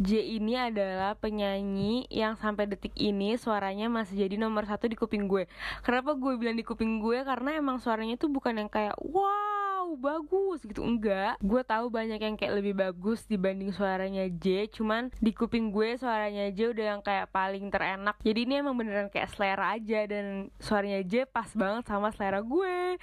J 0.00 0.24
ini 0.24 0.56
adalah 0.56 1.14
penyanyi 1.14 2.08
yang 2.08 2.34
sampai 2.40 2.64
detik 2.64 2.96
ini 2.96 3.36
suaranya 3.36 3.92
masih 3.92 4.24
jadi 4.24 4.40
nomor 4.40 4.64
satu 4.64 4.88
di 4.88 4.96
kuping 4.96 5.28
gue. 5.28 5.44
Kenapa 5.84 6.16
gue 6.16 6.32
bilang 6.40 6.56
di 6.56 6.64
kuping 6.64 6.98
gue? 6.98 7.20
Karena 7.22 7.60
emang 7.60 7.76
suaranya 7.76 8.16
tuh 8.16 8.32
bukan 8.32 8.56
yang 8.56 8.72
kayak 8.72 8.96
wow 9.92 10.22
bagus 10.22 10.64
gitu. 10.64 10.80
Enggak 10.80 11.36
gue 11.42 11.62
tahu 11.66 11.92
banyak 11.92 12.20
yang 12.20 12.36
kayak 12.38 12.62
lebih 12.62 12.74
bagus 12.78 13.26
dibanding 13.26 13.74
suaranya 13.74 14.24
J 14.30 14.70
cuman 14.70 15.10
di 15.20 15.34
kuping 15.34 15.74
gue 15.74 15.98
suaranya 15.98 16.48
J 16.54 16.72
udah 16.72 16.86
yang 16.96 17.02
kayak 17.02 17.28
paling 17.34 17.68
terenak. 17.68 18.16
Jadi 18.22 18.48
ini 18.48 18.62
emang 18.62 18.78
beneran 18.78 19.10
kayak 19.10 19.34
selera 19.34 19.74
aja 19.76 20.06
dan 20.06 20.48
suaranya 20.62 21.02
J 21.04 21.26
pas 21.28 21.50
banget 21.52 21.84
sama 21.90 22.08
selera 22.14 22.40
gue. 22.40 22.96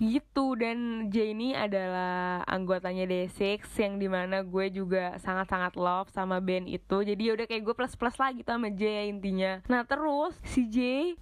Gitu 0.00 0.46
dan 0.58 1.10
J 1.12 1.36
ini 1.36 1.52
adalah 1.52 2.42
anggotanya 2.48 3.04
D6 3.04 3.62
yang 3.76 3.94
di 4.00 4.08
mana 4.08 4.40
gue 4.42 4.66
juga 4.72 5.20
sangat-sangat 5.20 5.76
love 5.76 6.08
sama 6.10 6.40
band 6.40 6.66
itu. 6.66 7.04
Jadi 7.04 7.22
ya 7.28 7.32
udah 7.36 7.46
kayak 7.46 7.62
gue 7.62 7.74
plus 7.76 7.94
plus 7.94 8.16
lagi 8.16 8.40
gitu 8.40 8.50
sama 8.50 8.72
J 8.72 8.82
ya 8.88 9.04
intinya. 9.06 9.52
Nah 9.68 9.84
terus 9.84 10.34
si 10.48 10.64
J 10.66 10.78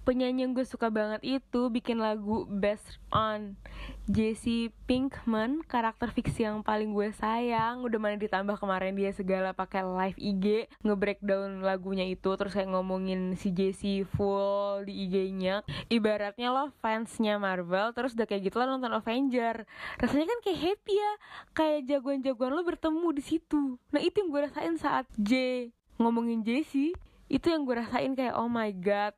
penyanyi 0.07 0.47
yang 0.47 0.55
gue 0.55 0.63
suka 0.63 0.87
banget 0.87 1.19
itu 1.21 1.67
bikin 1.67 1.99
lagu 1.99 2.47
Best 2.47 3.01
on 3.11 3.59
Jesse 4.07 4.71
Pink 4.87 5.02
Pinkman 5.03 5.59
karakter 5.67 6.15
fiksi 6.15 6.47
yang 6.47 6.63
paling 6.63 6.95
gue 6.95 7.11
sayang. 7.11 7.83
Udah 7.83 7.99
mana 7.99 8.15
ditambah 8.15 8.55
kemarin 8.55 8.95
dia 8.95 9.11
segala 9.11 9.51
pakai 9.51 9.83
live 9.83 10.15
IG 10.15 10.71
nge-breakdown 10.79 11.59
lagunya 11.59 12.07
itu 12.07 12.31
terus 12.39 12.55
kayak 12.55 12.71
ngomongin 12.71 13.35
si 13.35 13.51
Jessie 13.51 14.07
full 14.07 14.87
di 14.87 15.03
IG-nya 15.03 15.67
ibaratnya 15.91 16.55
lo 16.55 16.71
fansnya 16.79 17.35
Marvel 17.35 17.91
terus 17.91 18.15
udah 18.15 18.23
kayak 18.23 18.47
gitu 18.47 18.63
lo 18.63 18.79
nonton 18.79 18.95
Avenger. 18.95 19.67
Rasanya 19.99 20.23
kan 20.23 20.39
kayak 20.39 20.59
happy 20.71 20.95
ya 20.95 21.11
kayak 21.51 21.79
jagoan-jagoan 21.83 22.55
lo 22.55 22.63
bertemu 22.63 23.07
di 23.11 23.23
situ. 23.27 23.75
Nah 23.91 23.99
itu 23.99 24.23
yang 24.23 24.31
gue 24.31 24.41
rasain 24.47 24.75
saat 24.79 25.03
J 25.19 25.67
ngomongin 25.99 26.47
Jessie 26.47 26.95
itu 27.27 27.51
yang 27.51 27.67
gue 27.67 27.75
rasain 27.75 28.15
kayak 28.15 28.39
oh 28.39 28.47
my 28.47 28.71
god 28.71 29.11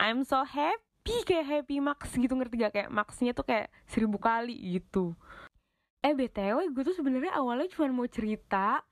I'm 0.00 0.24
so 0.24 0.40
happy 0.40 0.87
happy 1.08 1.24
kayak 1.24 1.46
happy 1.48 1.80
max 1.80 2.12
gitu 2.12 2.36
ngerti 2.36 2.60
gak 2.60 2.72
kayak 2.76 2.90
maxnya 2.92 3.32
tuh 3.32 3.48
kayak 3.48 3.72
seribu 3.88 4.20
kali 4.20 4.52
gitu. 4.76 5.16
Eh 6.04 6.12
btw 6.12 6.68
gue 6.68 6.82
tuh 6.84 6.92
sebenarnya 6.92 7.32
awalnya 7.32 7.64
cuma 7.72 7.88
mau 7.88 8.04
cerita 8.04 8.84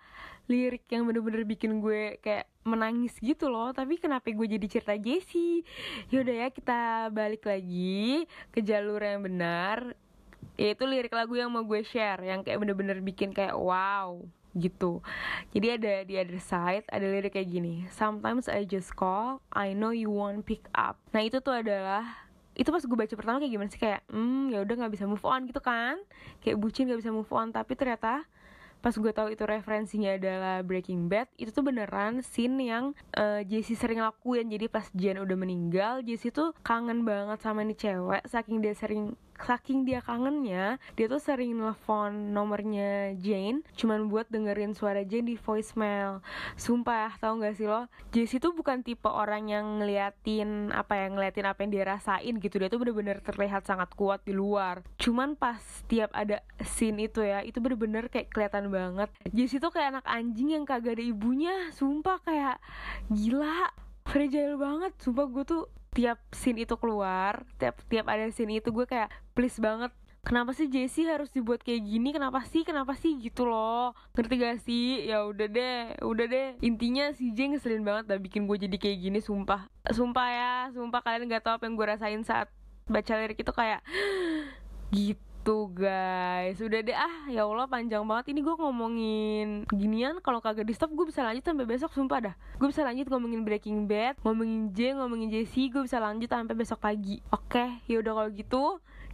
lirik 0.48 0.88
yang 0.88 1.04
bener-bener 1.04 1.44
bikin 1.44 1.76
gue 1.84 2.16
kayak 2.24 2.48
menangis 2.64 3.12
gitu 3.20 3.52
loh. 3.52 3.68
Tapi 3.76 4.00
kenapa 4.00 4.32
gue 4.32 4.48
jadi 4.48 4.64
cerita 4.64 4.96
Jessie 4.96 5.60
yaudah 6.08 6.36
ya 6.40 6.48
kita 6.48 7.12
balik 7.12 7.44
lagi 7.44 8.24
ke 8.48 8.64
jalur 8.64 9.04
yang 9.04 9.20
benar 9.20 9.92
yaitu 10.56 10.88
lirik 10.88 11.12
lagu 11.12 11.36
yang 11.36 11.52
mau 11.52 11.68
gue 11.68 11.84
share 11.84 12.24
yang 12.24 12.40
kayak 12.40 12.56
bener-bener 12.64 12.96
bikin 13.04 13.36
kayak 13.36 13.52
wow 13.52 14.24
gitu. 14.56 15.04
Jadi 15.52 15.66
ada 15.76 15.92
di 16.02 16.14
other 16.16 16.40
side 16.40 16.84
ada 16.88 17.04
lirik 17.04 17.36
kayak 17.36 17.52
gini 17.52 17.84
sometimes 17.92 18.48
I 18.48 18.64
just 18.64 18.96
call 18.96 19.44
I 19.52 19.76
know 19.76 19.92
you 19.92 20.08
won't 20.08 20.48
pick 20.48 20.64
up. 20.72 20.96
Nah 21.12 21.22
itu 21.22 21.38
tuh 21.44 21.60
adalah 21.60 22.26
itu 22.56 22.72
pas 22.72 22.80
gue 22.80 22.96
baca 22.96 23.14
pertama 23.14 23.36
kayak 23.36 23.52
gimana 23.52 23.68
sih? 23.68 23.80
Kayak 23.80 24.00
hmm 24.08 24.48
ya 24.48 24.64
udah 24.64 24.74
nggak 24.80 24.92
bisa 24.96 25.04
move 25.04 25.22
on 25.28 25.44
gitu 25.44 25.60
kan? 25.60 26.00
Kayak 26.40 26.56
bucin 26.56 26.88
nggak 26.88 27.00
bisa 27.04 27.12
move 27.12 27.28
on. 27.28 27.52
Tapi 27.52 27.76
ternyata 27.76 28.24
pas 28.80 28.94
gue 28.96 29.12
tahu 29.12 29.32
itu 29.32 29.44
referensinya 29.44 30.14
adalah 30.14 30.62
Breaking 30.64 31.10
Bad 31.10 31.26
itu 31.40 31.50
tuh 31.50 31.64
beneran 31.64 32.22
scene 32.22 32.56
yang 32.70 32.94
uh, 33.16 33.44
Jesse 33.44 33.76
sering 33.76 34.00
lakuin. 34.00 34.48
Jadi 34.48 34.72
pas 34.72 34.88
Jen 34.96 35.20
udah 35.20 35.36
meninggal 35.36 36.00
Jesse 36.00 36.32
tuh 36.32 36.56
kangen 36.64 37.04
banget 37.04 37.44
sama 37.44 37.60
nih 37.60 37.76
cewek 37.76 38.22
saking 38.24 38.64
dia 38.64 38.72
sering 38.72 39.18
saking 39.44 39.84
dia 39.84 40.00
kangennya 40.00 40.80
dia 40.96 41.06
tuh 41.06 41.20
sering 41.20 41.56
nelfon 41.56 42.32
nomornya 42.32 43.12
Jane 43.20 43.66
cuman 43.76 44.08
buat 44.08 44.30
dengerin 44.32 44.72
suara 44.72 45.02
Jane 45.04 45.26
di 45.32 45.36
voicemail. 45.36 46.20
Sumpah 46.56 47.16
tau 47.18 47.38
gak 47.40 47.56
sih 47.58 47.68
lo? 47.68 47.88
Jessie 48.10 48.40
tuh 48.42 48.52
bukan 48.54 48.82
tipe 48.82 49.06
orang 49.06 49.50
yang 49.50 49.82
ngeliatin 49.82 50.70
apa 50.72 51.06
yang 51.06 51.18
ngeliatin 51.18 51.46
apa 51.46 51.58
yang 51.64 51.70
dia 51.72 51.84
rasain 51.86 52.34
gitu. 52.38 52.56
Dia 52.58 52.68
tuh 52.70 52.80
bener-bener 52.82 53.18
terlihat 53.20 53.66
sangat 53.66 53.92
kuat 53.94 54.22
di 54.22 54.32
luar. 54.36 54.82
Cuman 55.00 55.34
pas 55.34 55.60
tiap 55.86 56.10
ada 56.12 56.42
scene 56.62 57.06
itu 57.06 57.22
ya 57.22 57.42
itu 57.42 57.58
bener-bener 57.58 58.06
kayak 58.10 58.30
kelihatan 58.30 58.70
banget. 58.70 59.08
Jessie 59.30 59.62
tuh 59.62 59.70
kayak 59.70 59.98
anak 59.98 60.06
anjing 60.06 60.54
yang 60.54 60.64
kagak 60.64 60.98
ada 60.98 61.04
ibunya. 61.04 61.70
Sumpah 61.74 62.22
kayak 62.22 62.56
gila. 63.10 63.72
Fragile 64.06 64.54
banget. 64.54 64.92
Sumpah 65.02 65.26
gue 65.26 65.44
tuh 65.44 65.62
tiap 65.96 66.20
scene 66.36 66.68
itu 66.68 66.76
keluar 66.76 67.48
tiap 67.56 67.80
tiap 67.88 68.04
ada 68.12 68.28
scene 68.28 68.60
itu 68.60 68.68
gue 68.68 68.84
kayak 68.84 69.08
please 69.32 69.56
banget 69.56 69.88
kenapa 70.26 70.52
sih 70.52 70.68
Jessie 70.68 71.08
harus 71.08 71.32
dibuat 71.32 71.64
kayak 71.64 71.86
gini 71.86 72.12
kenapa 72.12 72.42
sih 72.44 72.66
kenapa 72.66 72.98
sih 72.98 73.14
gitu 73.22 73.46
loh. 73.46 73.94
Ngerti 74.10 74.34
gak 74.42 74.58
sih? 74.66 75.06
Ya 75.06 75.22
udah 75.22 75.46
deh 75.46 75.94
udah 76.02 76.26
deh. 76.26 76.48
Intinya 76.66 77.14
si 77.14 77.30
J 77.30 77.54
ngeselin 77.54 77.86
banget 77.86 78.10
dah 78.10 78.18
bikin 78.18 78.50
gue 78.50 78.58
jadi 78.58 78.74
kayak 78.74 78.98
gini 79.06 79.18
sumpah. 79.22 79.70
Sumpah 79.86 80.26
ya 80.26 80.52
sumpah 80.74 80.98
kalian 81.06 81.30
nggak 81.30 81.46
tahu 81.46 81.62
apa 81.62 81.64
yang 81.70 81.78
gue 81.78 81.86
rasain 81.86 82.22
saat 82.26 82.50
baca 82.90 83.12
lirik 83.22 83.38
itu 83.38 83.52
kayak 83.54 83.86
gitu 84.94 85.35
gitu 85.46 85.70
guys 85.70 86.58
Udah 86.58 86.82
deh 86.82 86.98
ah 86.98 87.30
ya 87.30 87.46
Allah 87.46 87.70
panjang 87.70 88.02
banget 88.02 88.34
Ini 88.34 88.42
gue 88.42 88.54
ngomongin 88.58 89.62
ginian 89.70 90.18
Kalau 90.18 90.42
kagak 90.42 90.66
di 90.66 90.74
stop 90.74 90.90
gue 90.90 91.06
bisa 91.06 91.22
lanjut 91.22 91.46
sampai 91.46 91.62
besok 91.62 91.94
Sumpah 91.94 92.18
dah 92.18 92.34
Gue 92.58 92.74
bisa 92.74 92.82
lanjut 92.82 93.06
ngomongin 93.06 93.46
Breaking 93.46 93.86
Bad 93.86 94.18
Ngomongin 94.26 94.74
J, 94.74 94.98
ngomongin 94.98 95.30
Jesse 95.30 95.70
Gue 95.70 95.86
bisa 95.86 96.02
lanjut 96.02 96.26
sampai 96.26 96.58
besok 96.58 96.82
pagi 96.82 97.22
Oke 97.30 97.78
ya 97.86 98.02
udah 98.02 98.12
kalau 98.18 98.30
gitu 98.34 98.64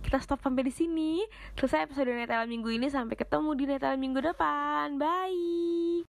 kita 0.03 0.18
stop 0.18 0.42
sampai 0.42 0.66
di 0.66 0.75
sini. 0.75 1.23
Selesai 1.55 1.87
episode 1.87 2.11
Netel 2.11 2.51
minggu 2.51 2.75
ini 2.75 2.90
sampai 2.90 3.14
ketemu 3.14 3.55
di 3.55 3.64
Netel 3.71 3.95
minggu 4.03 4.18
depan. 4.18 4.99
Bye. 4.99 6.12